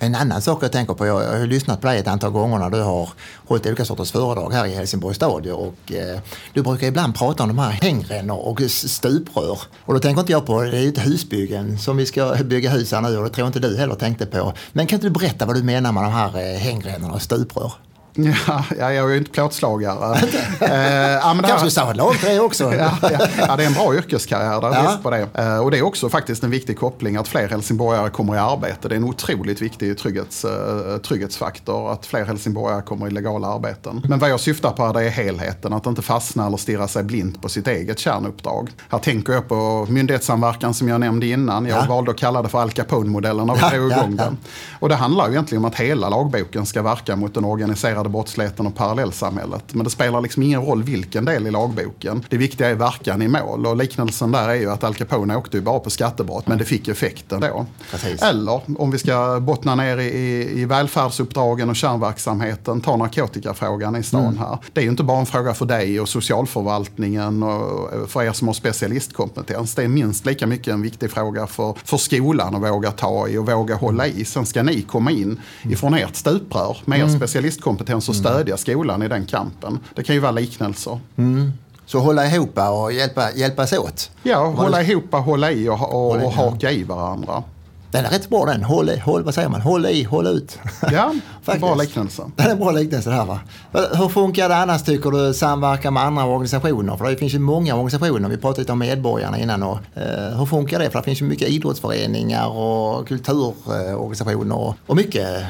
En 0.00 0.14
annan 0.14 0.42
sak 0.42 0.62
jag 0.62 0.72
tänker 0.72 0.94
på, 0.94 1.06
jag 1.06 1.14
har 1.14 1.46
lyssnat 1.46 1.80
på 1.80 1.86
dig 1.86 1.98
ett 1.98 2.08
antal 2.08 2.30
gånger 2.30 2.58
när 2.58 2.70
du 2.70 2.80
har 2.80 3.10
hållit 3.46 3.66
olika 3.66 3.84
sorters 3.84 4.12
föredrag 4.12 4.52
här 4.52 4.66
i 4.66 4.74
Helsingborgs 4.74 5.16
stad. 5.16 5.46
Och, 5.46 5.92
eh, 5.92 6.18
du 6.52 6.62
brukar 6.62 6.86
ibland 6.86 7.14
prata 7.14 7.42
om 7.42 7.48
de 7.48 7.58
här 7.58 7.70
hängrännor 7.70 8.36
och 8.36 8.60
stuprör. 8.70 9.58
Och 9.84 9.94
då 9.94 10.00
tänker 10.00 10.20
inte 10.20 10.32
jag 10.32 10.46
på, 10.46 10.62
det 10.62 10.76
är 10.76 10.82
ju 10.82 10.88
ett 10.88 11.06
husbyggen 11.06 11.78
som 11.78 11.96
vi 11.96 12.06
ska 12.06 12.34
bygga 12.44 12.70
hus 12.70 12.92
här 12.92 13.00
nu 13.00 13.16
och 13.16 13.24
det 13.24 13.30
tror 13.30 13.46
inte 13.46 13.60
du 13.60 13.76
heller 13.76 13.94
tänkte 13.94 14.26
på. 14.26 14.52
Men 14.72 14.86
kan 14.86 14.96
inte 14.96 15.06
du 15.06 15.10
berätta 15.10 15.46
vad 15.46 15.56
du 15.56 15.62
menar 15.62 15.92
med 15.92 16.02
de 16.02 16.12
här 16.12 16.52
eh, 16.52 16.58
hängrännorna 16.58 17.14
och 17.14 17.22
stuprör? 17.22 17.72
Ja, 18.18 18.64
jag 18.78 18.96
är 18.96 19.08
ju 19.08 19.16
inte 19.16 19.30
plåtslagare. 19.30 20.16
eh, 20.60 21.10
ja, 21.12 21.34
men 21.34 21.44
Kanske 21.44 21.70
sa 21.70 21.92
lagträ 21.92 22.40
också. 22.40 22.74
ja, 22.78 22.98
ja, 23.02 23.28
ja, 23.38 23.56
det 23.56 23.62
är 23.62 23.66
en 23.66 23.72
bra 23.72 23.94
yrkeskarriär 23.94 24.60
där, 24.60 24.68
ja. 24.68 24.98
på 25.02 25.10
det. 25.10 25.28
Eh, 25.34 25.58
och 25.58 25.70
det 25.70 25.78
är 25.78 25.82
också 25.82 26.08
faktiskt 26.08 26.42
en 26.42 26.50
viktig 26.50 26.78
koppling 26.78 27.16
att 27.16 27.28
fler 27.28 27.48
helsingborgare 27.48 28.10
kommer 28.10 28.34
i 28.34 28.38
arbete. 28.38 28.88
Det 28.88 28.94
är 28.94 28.96
en 28.96 29.04
otroligt 29.04 29.62
viktig 29.62 29.98
trygghets, 29.98 30.44
uh, 30.44 30.96
trygghetsfaktor 30.96 31.92
att 31.92 32.06
fler 32.06 32.24
helsingborgare 32.24 32.82
kommer 32.82 33.06
i 33.06 33.10
legala 33.10 33.48
arbeten. 33.48 34.02
Men 34.08 34.18
vad 34.18 34.30
jag 34.30 34.40
syftar 34.40 34.70
på 34.70 34.92
det 34.92 35.04
är 35.04 35.10
helheten, 35.10 35.72
att 35.72 35.86
inte 35.86 36.02
fastna 36.02 36.46
eller 36.46 36.56
stirra 36.56 36.88
sig 36.88 37.02
blint 37.02 37.42
på 37.42 37.48
sitt 37.48 37.68
eget 37.68 37.98
kärnuppdrag. 37.98 38.70
Här 38.88 38.98
tänker 38.98 39.32
jag 39.32 39.48
på 39.48 39.86
myndighetssamverkan 39.88 40.74
som 40.74 40.88
jag 40.88 41.00
nämnde 41.00 41.26
innan. 41.26 41.66
Jag 41.66 41.86
valde 41.86 42.10
att 42.10 42.16
kalla 42.16 42.42
det 42.42 42.48
för 42.48 42.60
Al 42.60 42.70
Capone-modellen 42.70 43.50
vi 43.54 43.76
drog 43.76 43.92
igång 43.92 44.16
den. 44.16 44.36
Och 44.80 44.88
det 44.88 44.94
handlar 44.94 45.26
ju 45.26 45.32
egentligen 45.32 45.64
om 45.64 45.70
att 45.70 45.74
hela 45.74 46.08
lagboken 46.08 46.66
ska 46.66 46.82
verka 46.82 47.16
mot 47.16 47.34
den 47.34 47.44
organiserade 47.44 48.07
organiserade 48.08 48.18
brottsligheten 48.18 48.66
och 48.66 48.74
parallellsamhället. 48.74 49.74
Men 49.74 49.84
det 49.84 49.90
spelar 49.90 50.20
liksom 50.20 50.42
ingen 50.42 50.62
roll 50.62 50.82
vilken 50.82 51.24
del 51.24 51.46
i 51.46 51.50
lagboken. 51.50 52.24
Det 52.28 52.36
viktiga 52.36 52.70
är 52.70 52.74
verkan 52.74 53.22
i 53.22 53.28
mål 53.28 53.66
och 53.66 53.76
liknelsen 53.76 54.32
där 54.32 54.48
är 54.48 54.54
ju 54.54 54.70
att 54.70 54.84
Al 54.84 54.94
Capone 54.94 55.36
åkte 55.36 55.56
ju 55.56 55.62
bara 55.62 55.80
på 55.80 55.90
skattebrott 55.90 56.46
men 56.46 56.58
det 56.58 56.64
fick 56.64 56.88
effekten 56.88 57.40
då. 57.40 57.66
Precis. 57.90 58.22
Eller 58.22 58.60
om 58.78 58.90
vi 58.90 58.98
ska 58.98 59.40
bottna 59.40 59.74
ner 59.74 59.98
i, 59.98 60.60
i 60.60 60.64
välfärdsuppdragen 60.64 61.70
och 61.70 61.76
kärnverksamheten, 61.76 62.80
ta 62.80 62.96
narkotikafrågan 62.96 63.96
i 63.96 64.02
stan 64.02 64.24
mm. 64.24 64.38
här. 64.38 64.58
Det 64.72 64.80
är 64.80 64.84
ju 64.84 64.90
inte 64.90 65.02
bara 65.02 65.18
en 65.18 65.26
fråga 65.26 65.54
för 65.54 65.66
dig 65.66 66.00
och 66.00 66.08
socialförvaltningen 66.08 67.42
och 67.42 68.10
för 68.10 68.22
er 68.22 68.32
som 68.32 68.48
har 68.48 68.54
specialistkompetens. 68.54 69.74
Det 69.74 69.84
är 69.84 69.88
minst 69.88 70.26
lika 70.26 70.46
mycket 70.46 70.74
en 70.74 70.82
viktig 70.82 71.10
fråga 71.10 71.46
för, 71.46 71.74
för 71.84 71.96
skolan 71.96 72.54
att 72.54 72.62
våga 72.62 72.90
ta 72.90 73.28
i 73.28 73.38
och 73.38 73.46
våga 73.46 73.74
hålla 73.74 74.06
i. 74.06 74.24
Sen 74.24 74.46
ska 74.46 74.62
ni 74.62 74.82
komma 74.82 75.10
in 75.10 75.40
ifrån 75.62 75.94
ert 75.94 76.16
stuprör 76.16 76.76
med 76.84 76.98
er 76.98 77.04
mm. 77.04 77.16
specialistkompetens 77.16 77.87
kompetens 77.88 78.08
att 78.08 78.16
stödja 78.16 78.56
skolan 78.56 79.02
i 79.02 79.08
den 79.08 79.26
kampen. 79.26 79.78
Det 79.94 80.02
kan 80.02 80.14
ju 80.14 80.20
vara 80.20 80.32
liknelser. 80.32 81.00
Mm. 81.16 81.52
Så 81.86 81.98
hålla 81.98 82.26
ihop 82.26 82.58
och 82.58 82.92
hjälpa, 82.92 83.32
hjälpas 83.32 83.72
åt? 83.72 84.10
Ja, 84.22 84.46
hålla 84.46 84.82
ihop, 84.82 85.12
hålla 85.12 85.52
i 85.52 85.68
och, 85.68 85.80
och, 85.80 86.16
och 86.16 86.32
haka 86.32 86.70
i 86.70 86.84
varandra. 86.84 87.42
Den 87.90 88.04
är 88.04 88.10
rätt 88.10 88.28
bra 88.28 88.44
den. 88.44 88.62
Håll, 88.62 88.90
håll, 89.04 89.22
vad 89.22 89.34
säger 89.34 89.48
man? 89.48 89.60
Håll 89.60 89.86
i, 89.86 90.02
håll 90.02 90.26
ut. 90.26 90.58
Ja, 90.92 91.14
bra 91.60 91.74
liknelse. 91.80 92.22
Det 92.36 92.42
är 92.42 92.50
en 92.50 92.58
bra 92.58 92.70
liknelse 92.70 93.10
det 93.10 93.16
här 93.16 93.24
va. 93.24 93.40
Hur 93.72 94.08
funkar 94.08 94.48
det 94.48 94.56
annars 94.56 94.82
tycker 94.82 95.10
du, 95.10 95.34
samverka 95.34 95.90
med 95.90 96.02
andra 96.02 96.24
organisationer? 96.24 96.96
För 96.96 97.10
det 97.10 97.16
finns 97.16 97.34
ju 97.34 97.38
många 97.38 97.74
organisationer. 97.74 98.28
Vi 98.28 98.36
pratade 98.36 98.60
lite 98.60 98.72
om 98.72 98.78
medborgarna 98.78 99.38
innan. 99.38 99.62
Och, 99.62 99.78
eh, 99.94 100.38
hur 100.38 100.46
funkar 100.46 100.78
det? 100.78 100.90
För 100.90 100.98
det 100.98 101.04
finns 101.04 101.20
ju 101.22 101.24
mycket 101.24 101.48
idrottsföreningar 101.48 102.48
och 102.48 103.08
kulturorganisationer 103.08 104.56
och, 104.56 104.74
och 104.86 104.96
mycket 104.96 105.46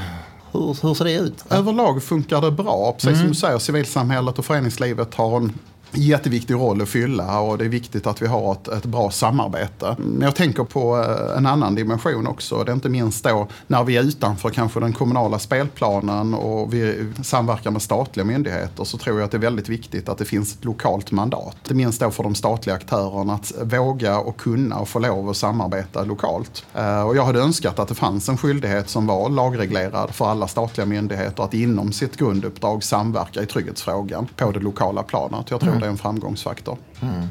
hur, 0.52 0.82
hur 0.82 0.94
ser 0.94 1.04
det 1.04 1.14
ut? 1.14 1.44
Överlag 1.50 2.02
funkar 2.02 2.40
det 2.40 2.50
bra. 2.50 2.92
Precis 2.92 3.08
mm. 3.08 3.18
som 3.18 3.28
du 3.28 3.34
säger, 3.34 3.58
civilsamhället 3.58 4.38
och 4.38 4.44
föreningslivet 4.44 5.14
har 5.14 5.36
en 5.36 5.52
jätteviktig 5.92 6.54
roll 6.54 6.82
att 6.82 6.88
fylla 6.88 7.40
och 7.40 7.58
det 7.58 7.64
är 7.64 7.68
viktigt 7.68 8.06
att 8.06 8.22
vi 8.22 8.26
har 8.26 8.52
ett, 8.52 8.68
ett, 8.68 8.84
bra 8.84 9.10
samarbete. 9.10 9.96
Men 9.98 10.20
jag 10.20 10.34
tänker 10.34 10.64
på 10.64 10.98
eh, 10.98 11.36
en 11.36 11.46
annan 11.46 11.74
dimension 11.74 12.26
också. 12.26 12.64
Det 12.64 12.72
är 12.72 12.74
inte 12.74 12.88
minst 12.88 13.24
då 13.24 13.48
när 13.66 13.84
vi 13.84 13.96
är 13.96 14.02
utanför 14.02 14.50
kanske 14.50 14.80
den 14.80 14.92
kommunala 14.92 15.38
spelplanen 15.38 16.34
och 16.34 16.74
vi 16.74 17.12
samverkar 17.22 17.70
med 17.70 17.82
statliga 17.82 18.26
myndigheter 18.26 18.84
så 18.84 18.98
tror 18.98 19.18
jag 19.18 19.24
att 19.24 19.30
det 19.30 19.36
är 19.36 19.40
väldigt 19.40 19.68
viktigt 19.68 20.08
att 20.08 20.18
det 20.18 20.24
finns 20.24 20.54
ett 20.54 20.64
lokalt 20.64 21.12
mandat. 21.12 21.56
Inte 21.62 21.74
minst 21.74 22.00
då 22.00 22.10
för 22.10 22.22
de 22.22 22.34
statliga 22.34 22.76
aktörerna 22.76 23.34
att 23.34 23.52
våga 23.62 24.18
och 24.18 24.36
kunna 24.36 24.78
och 24.78 24.88
få 24.88 24.98
lov 24.98 25.30
att 25.30 25.36
samarbeta 25.36 26.04
lokalt. 26.04 26.64
Eh, 26.74 27.02
och 27.02 27.16
jag 27.16 27.24
hade 27.24 27.40
önskat 27.40 27.78
att 27.78 27.88
det 27.88 27.94
fanns 27.94 28.28
en 28.28 28.36
skyldighet 28.36 28.88
som 28.88 29.06
var 29.06 29.28
lagreglerad 29.28 30.14
för 30.14 30.28
alla 30.28 30.48
statliga 30.48 30.86
myndigheter 30.86 31.42
att 31.42 31.54
inom 31.54 31.92
sitt 31.92 32.16
grunduppdrag 32.16 32.84
samverka 32.84 33.42
i 33.42 33.46
trygghetsfrågan 33.46 34.26
på 34.36 34.50
det 34.50 34.60
lokala 34.60 35.02
planet. 35.02 35.50
Jag 35.50 35.60
tror 35.60 35.77
det 35.80 35.86
är 35.86 35.90
en 35.90 35.98
framgångsfaktor. 35.98 36.78
Mm. 37.02 37.28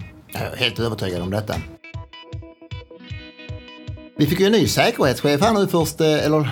Helt 0.57 0.79
övertygad 0.79 1.21
om 1.21 1.31
detta. 1.31 1.55
Vi 4.19 4.25
fick 4.25 4.39
ju 4.39 4.45
en 4.45 4.51
ny 4.51 4.67
säkerhetschef 4.67 5.41
här 5.41 5.53
nu 5.53 5.67
först, 5.67 6.01
eh, 6.01 6.25
eller 6.25 6.49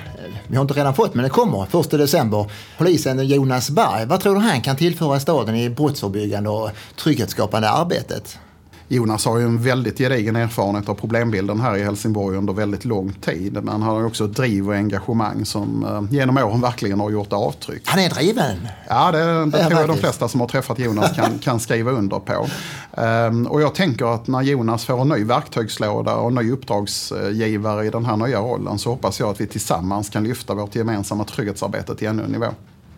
vi 0.47 0.55
har 0.55 0.61
inte 0.61 0.73
redan 0.73 0.95
fått 0.95 1.13
men 1.13 1.23
det 1.23 1.29
kommer 1.29 1.65
första 1.65 1.97
december. 1.97 2.51
Polisen 2.77 3.27
Jonas 3.27 3.69
Berg. 3.69 4.05
Vad 4.05 4.19
tror 4.19 4.35
du 4.35 4.41
han 4.41 4.61
kan 4.61 4.75
tillföra 4.75 5.19
staden 5.19 5.55
i 5.55 5.69
brottsförebyggande 5.69 6.49
och 6.49 6.69
trygghetsskapande 6.95 7.69
arbetet? 7.69 8.39
Jonas 8.87 9.25
har 9.25 9.37
ju 9.37 9.43
en 9.43 9.63
väldigt 9.63 9.97
gedigen 9.97 10.35
erfarenhet 10.35 10.89
av 10.89 10.93
problembilden 10.93 11.59
här 11.59 11.77
i 11.77 11.83
Helsingborg 11.83 12.37
under 12.37 12.53
väldigt 12.53 12.85
lång 12.85 13.13
tid. 13.13 13.53
Men 13.53 13.67
han 13.67 13.81
har 13.81 14.05
också 14.05 14.25
ett 14.25 14.35
driv 14.35 14.67
och 14.67 14.75
engagemang 14.75 15.45
som 15.45 15.83
eh, 15.83 16.15
genom 16.17 16.37
åren 16.37 16.61
verkligen 16.61 16.99
har 16.99 17.09
gjort 17.09 17.33
avtryck. 17.33 17.81
Han 17.85 17.99
är 17.99 18.09
driven! 18.09 18.67
Ja, 18.89 19.11
det, 19.11 19.17
det, 19.17 19.45
det 19.45 19.65
tror 19.65 19.79
jag 19.79 19.89
de 19.89 19.97
flesta 19.97 20.27
som 20.27 20.39
har 20.39 20.47
träffat 20.47 20.79
Jonas 20.79 21.15
kan, 21.15 21.39
kan 21.41 21.59
skriva 21.59 21.91
under 21.91 22.19
på. 22.19 22.47
Um, 23.01 23.47
och 23.47 23.61
jag 23.61 23.75
tänker 23.75 24.15
att 24.15 24.27
när 24.27 24.41
Jonas 24.41 24.85
får 24.85 25.01
en 25.01 25.09
ny 25.09 25.23
verktygslåda 25.23 26.15
och 26.15 26.27
en 26.27 26.35
ny 26.35 26.51
uppdragsgivare 26.51 27.85
i 27.85 27.89
den 27.89 28.05
här 28.05 28.17
nya 28.17 28.39
rollen 28.39 28.79
så 28.79 28.89
hoppas 28.89 29.19
jag 29.19 29.29
att 29.29 29.41
vi 29.41 29.47
tillsammans 29.47 30.09
kan 30.09 30.23
lyfta 30.23 30.53
vårt 30.53 30.75
gemensamma 30.75 31.23
trygghetsarbete 31.23 31.95
till 31.95 32.07
ännu 32.07 32.23
en 32.23 32.31
nivå. 32.31 32.47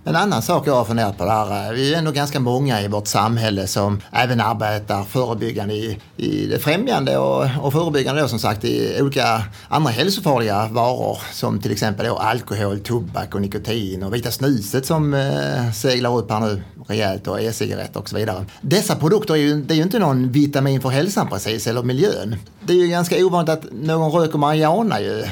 En 0.07 0.15
annan 0.15 0.41
sak 0.41 0.67
jag 0.67 0.75
har 0.75 0.85
funderat 0.85 1.17
på 1.17 1.25
där, 1.25 1.67
eh, 1.67 1.73
vi 1.73 1.93
är 1.93 1.97
ändå 1.97 2.11
ganska 2.11 2.39
många 2.39 2.81
i 2.81 2.87
vårt 2.87 3.07
samhälle 3.07 3.67
som 3.67 4.01
även 4.11 4.41
arbetar 4.41 5.03
förebyggande 5.03 5.73
i, 5.73 5.97
i 6.17 6.45
det 6.45 6.59
främjande 6.59 7.17
och, 7.17 7.45
och 7.61 7.73
förebyggande 7.73 8.21
då 8.21 8.27
som 8.27 8.39
sagt 8.39 8.65
i 8.65 9.01
olika 9.01 9.43
andra 9.69 9.91
hälsofarliga 9.91 10.67
varor 10.71 11.17
som 11.33 11.59
till 11.59 11.71
exempel 11.71 12.05
då 12.05 12.15
alkohol, 12.15 12.79
tobak 12.79 13.35
och 13.35 13.41
nikotin 13.41 14.03
och 14.03 14.13
vita 14.13 14.31
snuset 14.31 14.85
som 14.85 15.13
eh, 15.13 15.71
seglar 15.71 16.17
upp 16.17 16.31
här 16.31 16.39
nu 16.39 16.61
rejält 16.87 17.27
och 17.27 17.41
e-cigaretter 17.41 17.99
och 17.99 18.09
så 18.09 18.15
vidare. 18.15 18.45
Dessa 18.61 18.95
produkter 18.95 19.33
är 19.33 19.37
ju, 19.37 19.61
det 19.61 19.73
är 19.73 19.75
ju 19.75 19.83
inte 19.83 19.99
någon 19.99 20.31
vitamin 20.31 20.81
för 20.81 20.89
hälsan 20.89 21.27
precis 21.27 21.67
eller 21.67 21.83
miljön. 21.83 22.35
Det 22.61 22.73
är 22.73 22.77
ju 22.77 22.87
ganska 22.87 23.25
ovanligt 23.25 23.49
att 23.49 23.63
någon 23.71 24.11
röker 24.11 24.37
marijuana 24.37 25.01
ju 25.01 25.25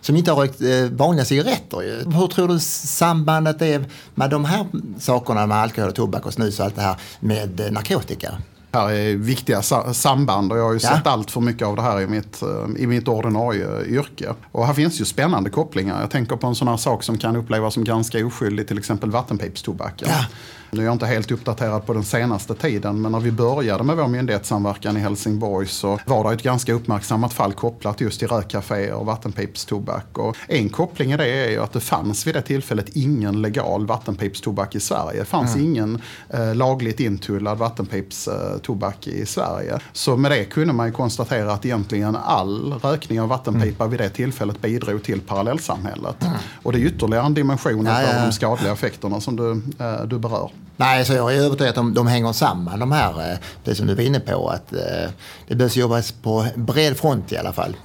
som 0.00 0.16
inte 0.16 0.32
har 0.32 0.40
rökt 0.40 0.60
eh, 0.60 0.98
vanliga 0.98 1.24
cigaretter. 1.24 1.82
Ju. 1.82 2.10
Hur 2.10 2.26
tror 2.26 2.48
du 2.48 2.60
sambandet 2.60 3.62
är 3.62 3.84
med 4.14 4.30
de 4.30 4.44
här 4.44 4.66
sakerna 4.98 5.46
med 5.46 5.56
alkohol, 5.56 5.92
tobak 5.92 6.26
och 6.26 6.32
snus 6.32 6.58
och 6.58 6.64
allt 6.64 6.76
det 6.76 6.82
här 6.82 6.96
med 7.20 7.60
eh, 7.60 7.72
narkotika? 7.72 8.32
Här 8.72 8.90
är 8.90 9.16
viktiga 9.16 9.62
samband 9.92 10.52
och 10.52 10.58
jag 10.58 10.64
har 10.64 10.72
ju 10.72 10.78
ja. 10.82 10.96
sett 10.96 11.06
allt 11.06 11.30
för 11.30 11.40
mycket 11.40 11.68
av 11.68 11.76
det 11.76 11.82
här 11.82 12.00
i 12.00 12.06
mitt, 12.06 12.42
eh, 12.42 12.82
i 12.82 12.86
mitt 12.86 13.08
ordinarie 13.08 13.84
yrke. 13.84 14.34
Och 14.52 14.66
här 14.66 14.74
finns 14.74 15.00
ju 15.00 15.04
spännande 15.04 15.50
kopplingar. 15.50 16.00
Jag 16.00 16.10
tänker 16.10 16.36
på 16.36 16.46
en 16.46 16.54
sån 16.54 16.68
här 16.68 16.76
sak 16.76 17.02
som 17.02 17.18
kan 17.18 17.36
upplevas 17.36 17.74
som 17.74 17.84
ganska 17.84 18.26
oskyldig, 18.26 18.68
till 18.68 18.78
exempel 18.78 19.10
vattenpipstobaken. 19.10 20.08
Ja. 20.10 20.24
Nu 20.72 20.80
är 20.80 20.84
jag 20.84 20.92
inte 20.92 21.06
helt 21.06 21.30
uppdaterad 21.30 21.86
på 21.86 21.92
den 21.92 22.04
senaste 22.04 22.54
tiden, 22.54 23.02
men 23.02 23.12
när 23.12 23.20
vi 23.20 23.32
började 23.32 23.84
med 23.84 23.96
vår 23.96 24.08
myndighetssamverkan 24.08 24.96
i 24.96 25.00
Helsingborg 25.00 25.66
så 25.66 25.98
var 26.06 26.28
det 26.28 26.34
ett 26.34 26.42
ganska 26.42 26.72
uppmärksammat 26.72 27.32
fall 27.32 27.52
kopplat 27.52 28.00
just 28.00 28.18
till 28.18 28.28
rökcaféer 28.28 28.92
och 28.92 29.06
vattenpipstobak. 29.06 30.18
Och 30.18 30.36
en 30.48 30.68
koppling 30.68 31.12
i 31.12 31.16
det 31.16 31.28
är 31.28 31.50
ju 31.50 31.62
att 31.62 31.72
det 31.72 31.80
fanns 31.80 32.26
vid 32.26 32.34
det 32.34 32.42
tillfället 32.42 32.88
ingen 32.88 33.42
legal 33.42 33.86
vattenpipstobak 33.86 34.74
i 34.74 34.80
Sverige. 34.80 35.18
Det 35.18 35.24
fanns 35.24 35.54
mm. 35.54 35.66
ingen 35.66 36.02
eh, 36.28 36.54
lagligt 36.54 37.00
intullad 37.00 37.58
vattenpipstobak 37.58 39.06
i 39.06 39.26
Sverige. 39.26 39.78
Så 39.92 40.16
med 40.16 40.30
det 40.30 40.44
kunde 40.44 40.72
man 40.72 40.86
ju 40.86 40.92
konstatera 40.92 41.52
att 41.52 41.64
egentligen 41.66 42.16
all 42.16 42.72
rökning 42.72 43.20
av 43.20 43.28
vattenpipa 43.28 43.84
mm. 43.84 43.90
vid 43.90 44.00
det 44.00 44.08
tillfället 44.08 44.62
bidrog 44.62 45.02
till 45.02 45.20
parallellsamhället. 45.20 46.22
Mm. 46.22 46.36
Och 46.62 46.72
det 46.72 46.78
är 46.78 46.82
ytterligare 46.82 47.26
en 47.26 47.34
dimension 47.34 47.86
ja, 47.86 48.20
av 48.20 48.26
de 48.26 48.32
skadliga 48.32 48.72
effekterna 48.72 49.20
som 49.20 49.36
du, 49.36 49.62
eh, 49.84 50.02
du 50.06 50.18
berör. 50.18 50.50
Nej, 50.76 51.04
så 51.04 51.12
jag 51.12 51.34
är 51.34 51.38
övertygad 51.38 51.78
om 51.78 51.88
att 51.88 51.94
de, 51.94 52.04
de 52.04 52.06
hänger 52.06 52.32
samman 52.32 52.78
de 52.78 52.92
här, 52.92 53.12
precis 53.12 53.40
det 53.64 53.74
som 53.74 53.86
du 53.86 53.94
var 53.94 54.02
inne 54.02 54.20
på. 54.20 54.48
Att 54.48 54.72
eh, 54.72 55.10
det 55.48 55.54
behövs 55.54 55.76
jobbas 55.76 56.12
på 56.12 56.46
bred 56.54 56.96
front 56.96 57.32
i 57.32 57.36
alla 57.36 57.52
fall. 57.52 57.76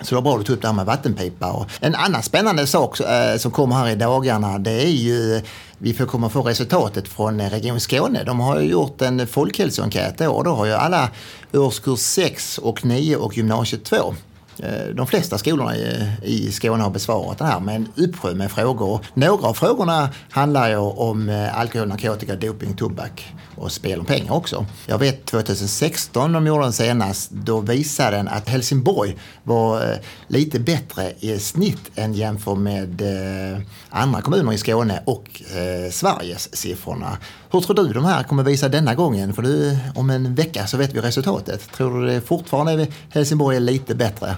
Så 0.00 0.08
det 0.08 0.14
var 0.14 0.22
bra 0.22 0.32
att 0.32 0.38
du 0.40 0.44
tog 0.44 0.56
upp 0.56 0.62
det 0.62 0.68
här 0.68 0.74
med 0.74 0.86
vattenpipa. 0.86 1.52
Och 1.52 1.66
en 1.80 1.94
annan 1.94 2.22
spännande 2.22 2.66
sak 2.66 3.00
eh, 3.00 3.36
som 3.36 3.50
kommer 3.50 3.76
här 3.76 3.88
i 3.88 3.94
dagarna 3.94 4.58
det 4.58 4.82
är 4.82 4.90
ju 4.90 5.42
vi 5.78 5.94
får 5.94 6.06
kommer 6.06 6.28
få 6.28 6.42
resultatet 6.42 7.08
från 7.08 7.40
eh, 7.40 7.50
Region 7.50 7.80
Skåne. 7.80 8.24
De 8.24 8.40
har 8.40 8.60
gjort 8.60 9.02
en 9.02 9.26
folkhälsoenkät 9.26 10.20
och 10.20 10.44
då 10.44 10.50
har 10.50 10.66
ju 10.66 10.72
alla 10.72 11.08
årskurs 11.52 12.00
6 12.00 12.58
och 12.58 12.84
9 12.84 13.16
och 13.16 13.36
gymnasiet 13.36 13.84
2 13.84 14.14
Eh, 14.58 14.94
de 14.94 15.06
flesta 15.06 15.38
skolorna 15.38 15.76
i 16.22 16.52
Skåne 16.52 16.82
har 16.82 16.90
besvarat 16.90 17.38
det 17.38 17.44
här 17.44 17.60
med 17.60 17.76
en 17.76 17.88
uppsjö 17.96 18.34
med 18.34 18.50
frågor. 18.50 19.00
Några 19.14 19.48
av 19.48 19.54
frågorna 19.54 20.08
handlar 20.30 20.68
ju 20.68 20.76
om 20.76 21.28
eh, 21.28 21.58
alkohol, 21.58 21.88
narkotika, 21.88 22.36
doping, 22.36 22.76
tobak 22.76 23.34
och 23.56 23.72
spel 23.72 24.00
om 24.00 24.06
pengar 24.06 24.32
också. 24.32 24.66
Jag 24.86 24.98
vet 24.98 25.26
2016, 25.26 26.32
de 26.32 26.46
gjorde 26.46 26.62
den 26.62 26.72
senast, 26.72 27.30
då 27.30 27.60
visade 27.60 28.16
den 28.16 28.28
att 28.28 28.48
Helsingborg 28.48 29.16
var 29.42 29.92
eh, 29.92 29.98
lite 30.28 30.60
bättre 30.60 31.12
i 31.20 31.38
snitt 31.38 31.90
än 31.94 32.14
jämfört 32.14 32.58
med 32.58 33.02
eh, 33.02 33.60
andra 33.90 34.20
kommuner 34.20 34.52
i 34.52 34.58
Skåne 34.58 35.02
och 35.04 35.42
eh, 35.56 35.90
Sveriges 35.90 36.56
siffrorna. 36.56 37.18
Hur 37.50 37.60
tror 37.60 37.76
du 37.76 37.92
de 37.92 38.04
här 38.04 38.22
kommer 38.22 38.42
visa 38.42 38.68
denna 38.68 38.94
gången? 38.94 39.34
För 39.34 39.42
du, 39.42 39.78
om 39.94 40.10
en 40.10 40.34
vecka 40.34 40.66
så 40.66 40.76
vet 40.76 40.94
vi 40.94 41.00
resultatet. 41.00 41.72
Tror 41.72 42.00
du 42.00 42.06
det 42.06 42.20
fortfarande 42.20 42.86
Helsingborg 43.10 43.56
är 43.56 43.60
lite 43.60 43.94
bättre? 43.94 44.36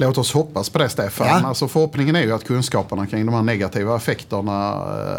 Låt 0.00 0.18
oss 0.18 0.32
hoppas 0.32 0.68
på 0.70 0.78
det 0.78 0.88
Stefan. 0.88 1.26
Ja. 1.26 1.48
Alltså 1.48 1.68
förhoppningen 1.68 2.16
är 2.16 2.22
ju 2.22 2.32
att 2.32 2.44
kunskaperna 2.44 3.06
kring 3.06 3.26
de 3.26 3.34
här 3.34 3.42
negativa 3.42 3.96
effekterna 3.96 4.72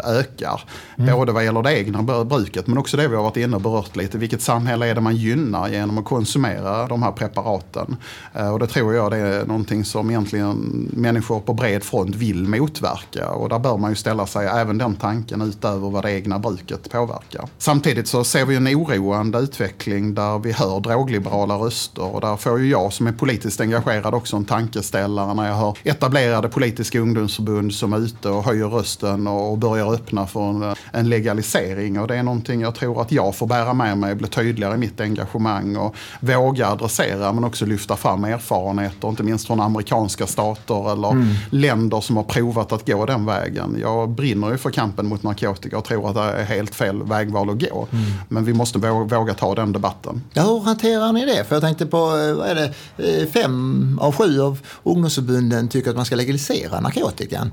eh, 0.04 0.10
ökar. 0.10 0.64
Mm. 0.98 1.16
Både 1.16 1.32
vad 1.32 1.44
gäller 1.44 1.62
det 1.62 1.78
egna 1.78 2.02
bruket 2.24 2.66
men 2.66 2.78
också 2.78 2.96
det 2.96 3.08
vi 3.08 3.16
har 3.16 3.22
varit 3.22 3.36
inne 3.36 3.56
och 3.56 3.62
berört 3.62 3.96
lite. 3.96 4.18
Vilket 4.18 4.42
samhälle 4.42 4.86
är 4.86 4.94
det 4.94 5.00
man 5.00 5.16
gynnar 5.16 5.68
genom 5.68 5.98
att 5.98 6.04
konsumera 6.04 6.86
de 6.86 7.02
här 7.02 7.12
preparaten? 7.12 7.96
Eh, 8.34 8.52
och 8.52 8.58
det 8.58 8.66
tror 8.66 8.94
jag 8.94 9.10
det 9.10 9.16
är 9.16 9.46
någonting 9.46 9.84
som 9.84 10.10
egentligen 10.10 10.88
människor 10.92 11.40
på 11.40 11.52
bred 11.52 11.82
front 11.82 12.16
vill 12.16 12.48
motverka. 12.48 13.28
Och 13.28 13.48
där 13.48 13.58
bör 13.58 13.76
man 13.76 13.90
ju 13.90 13.96
ställa 13.96 14.26
sig 14.26 14.46
även 14.46 14.78
den 14.78 14.96
tanken 14.96 15.42
utöver 15.42 15.90
vad 15.90 16.04
det 16.04 16.12
egna 16.12 16.38
bruket 16.38 16.90
påverkar. 16.90 17.48
Samtidigt 17.58 18.08
så 18.08 18.24
ser 18.24 18.44
vi 18.44 18.56
en 18.56 18.68
oroande 18.68 19.38
utveckling 19.38 20.14
där 20.14 20.38
vi 20.38 20.52
hör 20.52 20.80
drogliberala 20.80 21.54
röster 21.54 22.14
och 22.14 22.20
där 22.20 22.36
får 22.36 22.58
ju 22.58 22.70
jag 22.70 22.92
som 22.92 23.06
är 23.06 23.12
politiskt 23.12 23.60
engagerad 23.60 24.14
också 24.14 24.36
en 24.36 24.44
tanke 24.44 24.69
tankeställare 24.70 25.34
när 25.34 25.48
jag 25.48 25.54
hör 25.54 25.76
etablerade 25.84 26.48
politiska 26.48 27.00
ungdomsförbund 27.00 27.74
som 27.74 27.92
är 27.92 27.98
ute 27.98 28.28
och 28.28 28.44
höjer 28.44 28.68
rösten 28.68 29.26
och 29.26 29.58
börjar 29.58 29.94
öppna 29.94 30.26
för 30.26 30.76
en, 30.92 31.08
legalisering. 31.08 32.00
Och 32.00 32.08
det 32.08 32.16
är 32.16 32.22
någonting 32.22 32.60
jag 32.60 32.74
tror 32.74 33.02
att 33.02 33.12
jag 33.12 33.36
får 33.36 33.46
bära 33.46 33.74
med 33.74 33.98
mig, 33.98 34.14
bli 34.14 34.28
tydligare 34.28 34.74
i 34.74 34.78
mitt 34.78 35.00
engagemang 35.00 35.76
och 35.76 35.94
våga 36.20 36.68
adressera 36.68 37.32
men 37.32 37.44
också 37.44 37.66
lyfta 37.66 37.96
fram 37.96 38.24
erfarenheter, 38.24 39.08
inte 39.08 39.22
minst 39.22 39.46
från 39.46 39.60
amerikanska 39.60 40.26
stater 40.26 40.92
eller 40.92 41.10
mm. 41.10 41.34
länder 41.50 42.00
som 42.00 42.16
har 42.16 42.24
provat 42.24 42.72
att 42.72 42.86
gå 42.86 43.06
den 43.06 43.26
vägen. 43.26 43.76
Jag 43.80 44.08
brinner 44.08 44.50
ju 44.50 44.58
för 44.58 44.70
kampen 44.70 45.06
mot 45.06 45.22
narkotika 45.22 45.78
och 45.78 45.84
tror 45.84 46.08
att 46.08 46.14
det 46.14 46.20
är 46.20 46.44
helt 46.44 46.74
fel 46.74 47.02
vägval 47.02 47.50
att 47.50 47.60
gå. 47.60 47.86
Mm. 47.92 48.04
Men 48.28 48.44
vi 48.44 48.52
måste 48.52 48.78
våga, 48.78 49.34
ta 49.34 49.54
den 49.54 49.72
debatten. 49.72 50.22
Ja, 50.32 50.42
hur 50.42 50.60
hanterar 50.60 51.12
ni 51.12 51.26
det? 51.26 51.44
För 51.44 51.54
jag 51.54 51.62
tänkte 51.62 51.86
på, 51.86 51.96
eh, 51.96 52.34
vad 52.34 52.48
är 52.48 52.54
det, 52.54 52.72
eh, 52.96 53.28
fem 53.28 53.98
av 54.02 54.14
sju 54.14 54.40
av 54.40 54.59
ungdomsförbunden 54.82 55.68
tycker 55.68 55.90
att 55.90 55.96
man 55.96 56.04
ska 56.04 56.16
legalisera 56.16 56.80
narkotikan. 56.80 57.52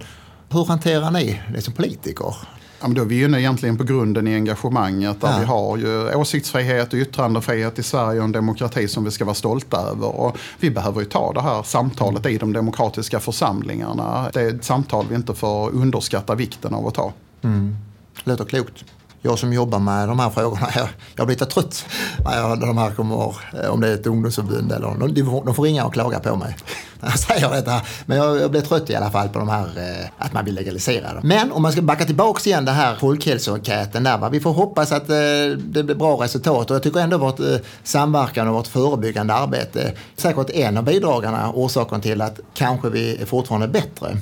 Hur 0.50 0.66
hanterar 0.66 1.12
ni 1.12 1.42
det 1.54 1.62
som 1.62 1.74
politiker? 1.74 2.36
Ja, 2.80 2.88
men 2.88 2.94
då 2.94 3.02
är 3.02 3.06
vi 3.06 3.24
inne 3.24 3.40
egentligen 3.40 3.78
på 3.78 3.84
grunden 3.84 4.28
i 4.28 4.36
engagemanget 4.36 5.22
där 5.22 5.32
ja. 5.32 5.38
vi 5.40 5.46
har 5.46 5.78
ju 5.78 6.16
åsiktsfrihet 6.16 6.94
och 6.94 7.00
yttrandefrihet 7.00 7.80
i 7.80 7.84
Sverige 7.84 8.20
och 8.20 8.26
en 8.26 8.32
demokrati 8.32 8.88
som 8.88 9.04
vi 9.04 9.12
ska 9.12 9.26
vara 9.26 9.36
stolta 9.36 9.78
över. 9.78 10.16
Och 10.16 10.38
vi 10.60 10.72
behöver 10.72 11.00
ju 11.00 11.06
ta 11.06 11.34
det 11.34 11.42
här 11.42 11.64
samtalet 11.64 12.26
i 12.26 12.38
de 12.38 12.54
demokratiska 12.54 13.20
församlingarna. 13.20 14.30
Det 14.34 14.42
är 14.42 14.56
ett 14.56 14.64
samtal 14.64 15.06
vi 15.10 15.16
inte 15.16 15.34
får 15.34 15.70
underskatta 15.70 16.36
vikten 16.36 16.74
av 16.74 16.88
att 16.88 16.94
ta. 16.94 17.14
Mm. 17.42 17.76
Låter 18.24 18.46
klokt 18.46 18.86
jag 19.28 19.40
som 19.40 19.54
jobbar 19.54 19.80
med 19.80 20.08
de 20.08 20.20
här 20.20 20.30
frågorna, 20.30 20.68
jag, 20.76 20.88
jag 21.16 21.28
blir 21.28 21.36
lite 21.36 21.46
trött 21.46 21.86
när 22.26 22.38
jag, 22.38 22.60
de 22.60 22.78
här 22.78 22.92
kommer, 22.92 23.36
eh, 23.64 23.70
om 23.70 23.82
det 23.82 23.90
är 23.90 23.94
ett 23.94 24.08
ungdomsförbund 24.08 24.72
eller 24.72 24.88
de, 24.88 25.44
de 25.46 25.56
får 25.56 25.64
ringa 25.64 25.86
och 25.86 25.94
klaga 25.94 26.20
på 26.20 26.36
mig 26.36 26.56
när 27.00 27.10
jag 27.10 27.20
säger 27.20 27.50
detta. 27.50 27.82
Men 28.06 28.18
jag, 28.18 28.42
jag 28.42 28.52
blir 28.52 28.62
trött 28.62 28.90
i 28.90 28.96
alla 28.96 29.12
fall 29.12 29.30
på 29.30 29.40
de 29.40 29.50
här, 29.50 29.66
eh, 29.78 30.08
att 30.18 30.34
man 30.34 30.46
vill 30.46 30.56
legalisera 30.56 31.14
dem. 31.14 31.22
Men 31.24 31.52
om 31.52 31.62
man 31.62 31.72
ska 31.72 31.82
backa 31.82 32.06
tillbaks 32.06 32.48
igen 32.48 32.66
det 32.66 32.72
här 32.72 32.96
folkhälsoenkäten 32.96 34.04
där, 34.04 34.18
va? 34.18 34.30
vi 34.30 34.40
får 34.40 34.54
hoppas 34.54 34.92
att 34.92 35.10
eh, 35.10 35.16
det 35.58 35.84
blir 35.84 35.96
bra 35.96 36.24
resultat 36.24 36.70
och 36.70 36.76
jag 36.76 36.84
tycker 36.84 37.00
ändå 37.00 37.18
vårt 37.18 37.40
eh, 37.40 37.56
samverkan 37.84 38.48
och 38.48 38.54
vårt 38.54 38.68
förebyggande 38.68 39.34
arbete 39.34 39.94
säkert 40.16 40.50
en 40.50 40.78
av 40.78 40.84
bidragarna, 40.84 41.52
orsaken 41.54 42.02
till 42.02 42.22
att 42.22 42.40
kanske 42.54 42.90
vi 42.90 43.22
är 43.22 43.26
fortfarande 43.26 43.68
bättre. 43.68 44.18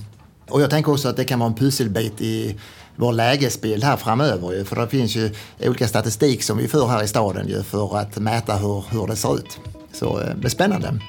Och 0.50 0.62
jag 0.62 0.70
tänker 0.70 0.92
också 0.92 1.10
att 1.10 1.18
det 1.18 1.24
kan 1.24 1.40
vara 1.40 1.50
en 1.50 1.56
pusselbit 1.56 2.22
i 2.22 2.56
vår 2.96 3.14
lägesbild 3.14 3.84
här 3.84 3.98
framöver. 3.98 4.54
Ju, 4.54 4.66
för 4.66 4.76
det 4.76 4.88
finns 4.88 5.16
ju 5.16 5.32
olika 5.60 5.88
statistik 5.88 6.44
som 6.44 6.58
vi 6.58 6.68
för 6.68 6.88
här 6.88 7.04
i 7.04 7.08
staden 7.08 7.48
ju, 7.48 7.64
för 7.64 7.98
att 7.98 8.18
mäta 8.18 8.56
hur, 8.56 8.84
hur 8.90 9.08
det 9.08 9.16
ser 9.16 9.36
ut. 9.36 9.60
Så 9.94 10.20
eh, 10.20 10.36
det 10.36 10.48
är 10.48 10.50
spännande. 10.50 11.00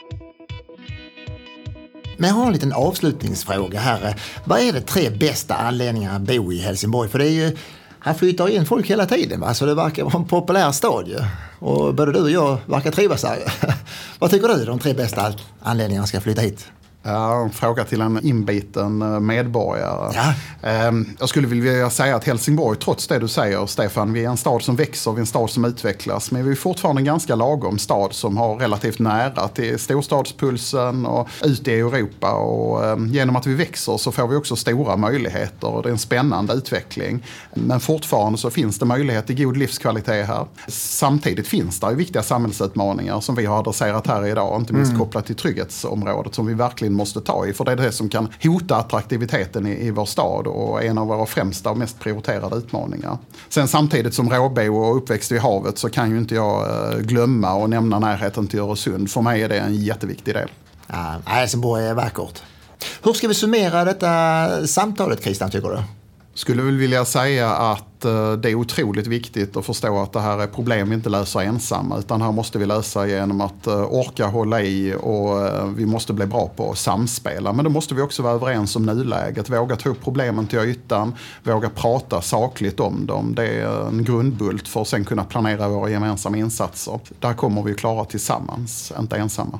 Men 2.16 2.30
jag 2.30 2.36
har 2.36 2.46
en 2.46 2.52
liten 2.52 2.72
avslutningsfråga 2.72 3.80
här. 3.80 4.20
Vad 4.44 4.60
är 4.60 4.72
de 4.72 4.80
tre 4.80 5.10
bästa 5.10 5.54
anledningarna 5.54 6.16
att 6.16 6.22
bo 6.22 6.52
i 6.52 6.58
Helsingborg? 6.58 7.08
För 7.08 7.18
det 7.18 7.28
är 7.28 7.30
ju, 7.30 7.56
här 8.00 8.14
flyttar 8.14 8.48
in 8.48 8.66
folk 8.66 8.90
hela 8.90 9.06
tiden, 9.06 9.40
va? 9.40 9.54
så 9.54 9.66
det 9.66 9.74
verkar 9.74 10.04
vara 10.04 10.16
en 10.16 10.24
populär 10.24 10.72
stad 10.72 11.08
ju. 11.08 11.18
Och 11.58 11.94
både 11.94 12.12
du 12.12 12.22
och 12.22 12.30
jag 12.30 12.58
verkar 12.66 12.90
trivas 12.90 13.24
här. 13.24 13.38
Vad 14.18 14.30
tycker 14.30 14.48
du 14.48 14.54
är 14.54 14.66
de 14.66 14.78
tre 14.78 14.94
bästa 14.94 15.34
anledningarna 15.62 16.06
ska 16.06 16.20
flytta 16.20 16.40
hit? 16.40 16.66
Ja, 17.06 17.42
en 17.42 17.50
fråga 17.50 17.84
till 17.84 18.00
en 18.00 18.26
inbiten 18.26 19.02
eh, 19.02 19.20
medborgare. 19.20 20.12
Ja. 20.14 20.34
Ehm, 20.68 21.06
jag 21.18 21.28
skulle 21.28 21.46
vilja 21.46 21.90
säga 21.90 22.16
att 22.16 22.24
Helsingborg, 22.24 22.78
trots 22.78 23.06
det 23.06 23.18
du 23.18 23.28
säger 23.28 23.66
Stefan, 23.66 24.12
vi 24.12 24.24
är 24.24 24.28
en 24.28 24.36
stad 24.36 24.62
som 24.62 24.76
växer, 24.76 25.12
vi 25.12 25.16
är 25.16 25.20
en 25.20 25.26
stad 25.26 25.50
som 25.50 25.64
utvecklas. 25.64 26.30
Men 26.30 26.44
vi 26.44 26.50
är 26.50 26.54
fortfarande 26.54 27.00
en 27.00 27.04
ganska 27.04 27.34
lagom 27.34 27.78
stad 27.78 28.12
som 28.12 28.36
har 28.36 28.56
relativt 28.56 28.98
nära 28.98 29.48
till 29.48 29.78
storstadspulsen 29.78 31.06
och 31.06 31.28
ut 31.44 31.68
i 31.68 31.72
Europa. 31.72 32.32
Och 32.32 32.84
ehm, 32.84 33.06
genom 33.06 33.36
att 33.36 33.46
vi 33.46 33.54
växer 33.54 33.96
så 33.96 34.12
får 34.12 34.28
vi 34.28 34.36
också 34.36 34.56
stora 34.56 34.96
möjligheter 34.96 35.68
och 35.68 35.82
det 35.82 35.88
är 35.88 35.92
en 35.92 35.98
spännande 35.98 36.52
utveckling. 36.52 37.24
Men 37.54 37.80
fortfarande 37.80 38.38
så 38.38 38.50
finns 38.50 38.78
det 38.78 38.84
möjlighet 38.84 39.26
till 39.26 39.44
god 39.44 39.56
livskvalitet 39.56 40.26
här. 40.26 40.46
Samtidigt 40.68 41.48
finns 41.48 41.80
det 41.80 41.94
viktiga 41.94 42.22
samhällsutmaningar 42.22 43.20
som 43.20 43.34
vi 43.34 43.44
har 43.44 43.58
adresserat 43.58 44.06
här 44.06 44.26
idag, 44.26 44.60
inte 44.60 44.72
minst 44.72 44.90
mm. 44.90 45.00
kopplat 45.00 45.26
till 45.26 45.36
trygghetsområdet 45.36 46.34
som 46.34 46.46
vi 46.46 46.54
verkligen 46.54 46.95
måste 46.96 47.20
ta 47.20 47.46
i. 47.46 47.52
För 47.52 47.64
det 47.64 47.72
är 47.72 47.76
det 47.76 47.92
som 47.92 48.08
kan 48.08 48.28
hota 48.42 48.76
attraktiviteten 48.76 49.66
i, 49.66 49.86
i 49.86 49.90
vår 49.90 50.04
stad 50.04 50.46
och 50.46 50.84
en 50.84 50.98
av 50.98 51.06
våra 51.06 51.26
främsta 51.26 51.70
och 51.70 51.78
mest 51.78 52.00
prioriterade 52.00 52.56
utmaningar. 52.56 53.18
Sen 53.48 53.68
samtidigt 53.68 54.14
som 54.14 54.30
råbo 54.30 54.76
och 54.76 54.96
uppväxt 54.96 55.32
vid 55.32 55.40
havet 55.40 55.78
så 55.78 55.90
kan 55.90 56.10
ju 56.10 56.18
inte 56.18 56.34
jag 56.34 56.92
eh, 56.92 56.98
glömma 56.98 57.54
och 57.54 57.70
nämna 57.70 57.98
närheten 57.98 58.46
till 58.46 58.60
Öresund. 58.60 59.10
För 59.10 59.20
mig 59.20 59.42
är 59.42 59.48
det 59.48 59.58
en 59.58 59.74
jätteviktig 59.74 60.34
del. 60.34 60.48
Ja, 60.86 61.14
Helsingborg 61.24 61.86
är 61.86 61.94
vackert. 61.94 62.42
Hur 63.02 63.12
ska 63.12 63.28
vi 63.28 63.34
summera 63.34 63.84
detta 63.84 64.66
samtalet 64.66 65.22
Christian, 65.22 65.50
tycker 65.50 65.68
du? 65.68 65.82
Skulle 66.34 66.62
väl 66.62 66.76
vilja 66.76 67.04
säga 67.04 67.50
att 67.50 67.95
det 68.36 68.50
är 68.50 68.54
otroligt 68.54 69.06
viktigt 69.06 69.56
att 69.56 69.66
förstå 69.66 69.98
att 70.02 70.12
det 70.12 70.20
här 70.20 70.38
är 70.38 70.46
problem 70.46 70.88
vi 70.88 70.94
inte 70.94 71.08
löser 71.08 71.40
ensamma. 71.40 71.98
Utan 71.98 72.22
här 72.22 72.32
måste 72.32 72.58
vi 72.58 72.66
lösa 72.66 73.06
genom 73.06 73.40
att 73.40 73.66
eh, 73.66 73.94
orka 73.94 74.26
hålla 74.26 74.62
i 74.62 74.94
och 75.00 75.46
eh, 75.46 75.66
vi 75.66 75.86
måste 75.86 76.12
bli 76.12 76.26
bra 76.26 76.50
på 76.56 76.70
att 76.70 76.78
samspela. 76.78 77.52
Men 77.52 77.64
då 77.64 77.70
måste 77.70 77.94
vi 77.94 78.02
också 78.02 78.22
vara 78.22 78.34
överens 78.34 78.76
om 78.76 78.86
nuläget. 78.86 79.50
Våga 79.50 79.76
ta 79.76 79.88
upp 79.88 80.04
problemen 80.04 80.46
till 80.46 80.58
ytan. 80.58 81.14
Våga 81.42 81.68
prata 81.68 82.20
sakligt 82.20 82.80
om 82.80 83.06
dem. 83.06 83.34
Det 83.34 83.46
är 83.46 83.88
en 83.88 84.04
grundbult 84.04 84.68
för 84.68 84.82
att 84.82 84.88
sen 84.88 85.04
kunna 85.04 85.24
planera 85.24 85.68
våra 85.68 85.90
gemensamma 85.90 86.36
insatser. 86.36 87.00
Där 87.20 87.34
kommer 87.34 87.62
vi 87.62 87.74
klara 87.74 88.04
tillsammans, 88.04 88.92
inte 88.98 89.16
ensamma. 89.16 89.58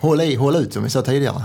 Håll 0.00 0.20
i, 0.20 0.34
håll 0.34 0.56
ut 0.56 0.72
som 0.72 0.82
vi 0.82 0.90
sa 0.90 1.02
tidigare. 1.02 1.44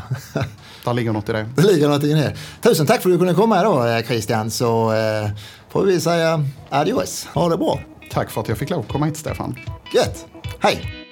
Där 0.86 0.94
ligger 0.94 1.12
något 1.12 1.30
i 1.30 1.32
det. 1.32 1.46
Det 1.56 1.62
ligger 1.62 1.90
något 1.90 2.04
i 2.04 2.14
det. 2.14 2.34
Tusen 2.62 2.86
tack 2.86 3.02
för 3.02 3.10
att 3.10 3.14
du 3.14 3.18
kunde 3.18 3.34
komma 3.34 3.60
idag 3.60 4.06
Christian. 4.06 4.52
Så 4.52 4.94
eh, 4.94 5.30
får 5.78 5.86
vi 5.86 6.00
säga 6.00 6.46
adios. 6.70 7.28
Ha 7.34 7.50
det 7.50 7.58
bra. 7.58 7.80
Tack 8.12 8.30
för 8.30 8.42
att 8.42 8.48
jag 8.48 8.58
fick 8.58 8.70
lov 8.70 8.80
att 8.80 8.88
komma 8.88 9.06
hit 9.06 9.18
Stefan. 9.18 9.56
Gött. 9.94 10.26
Hej. 10.60 11.07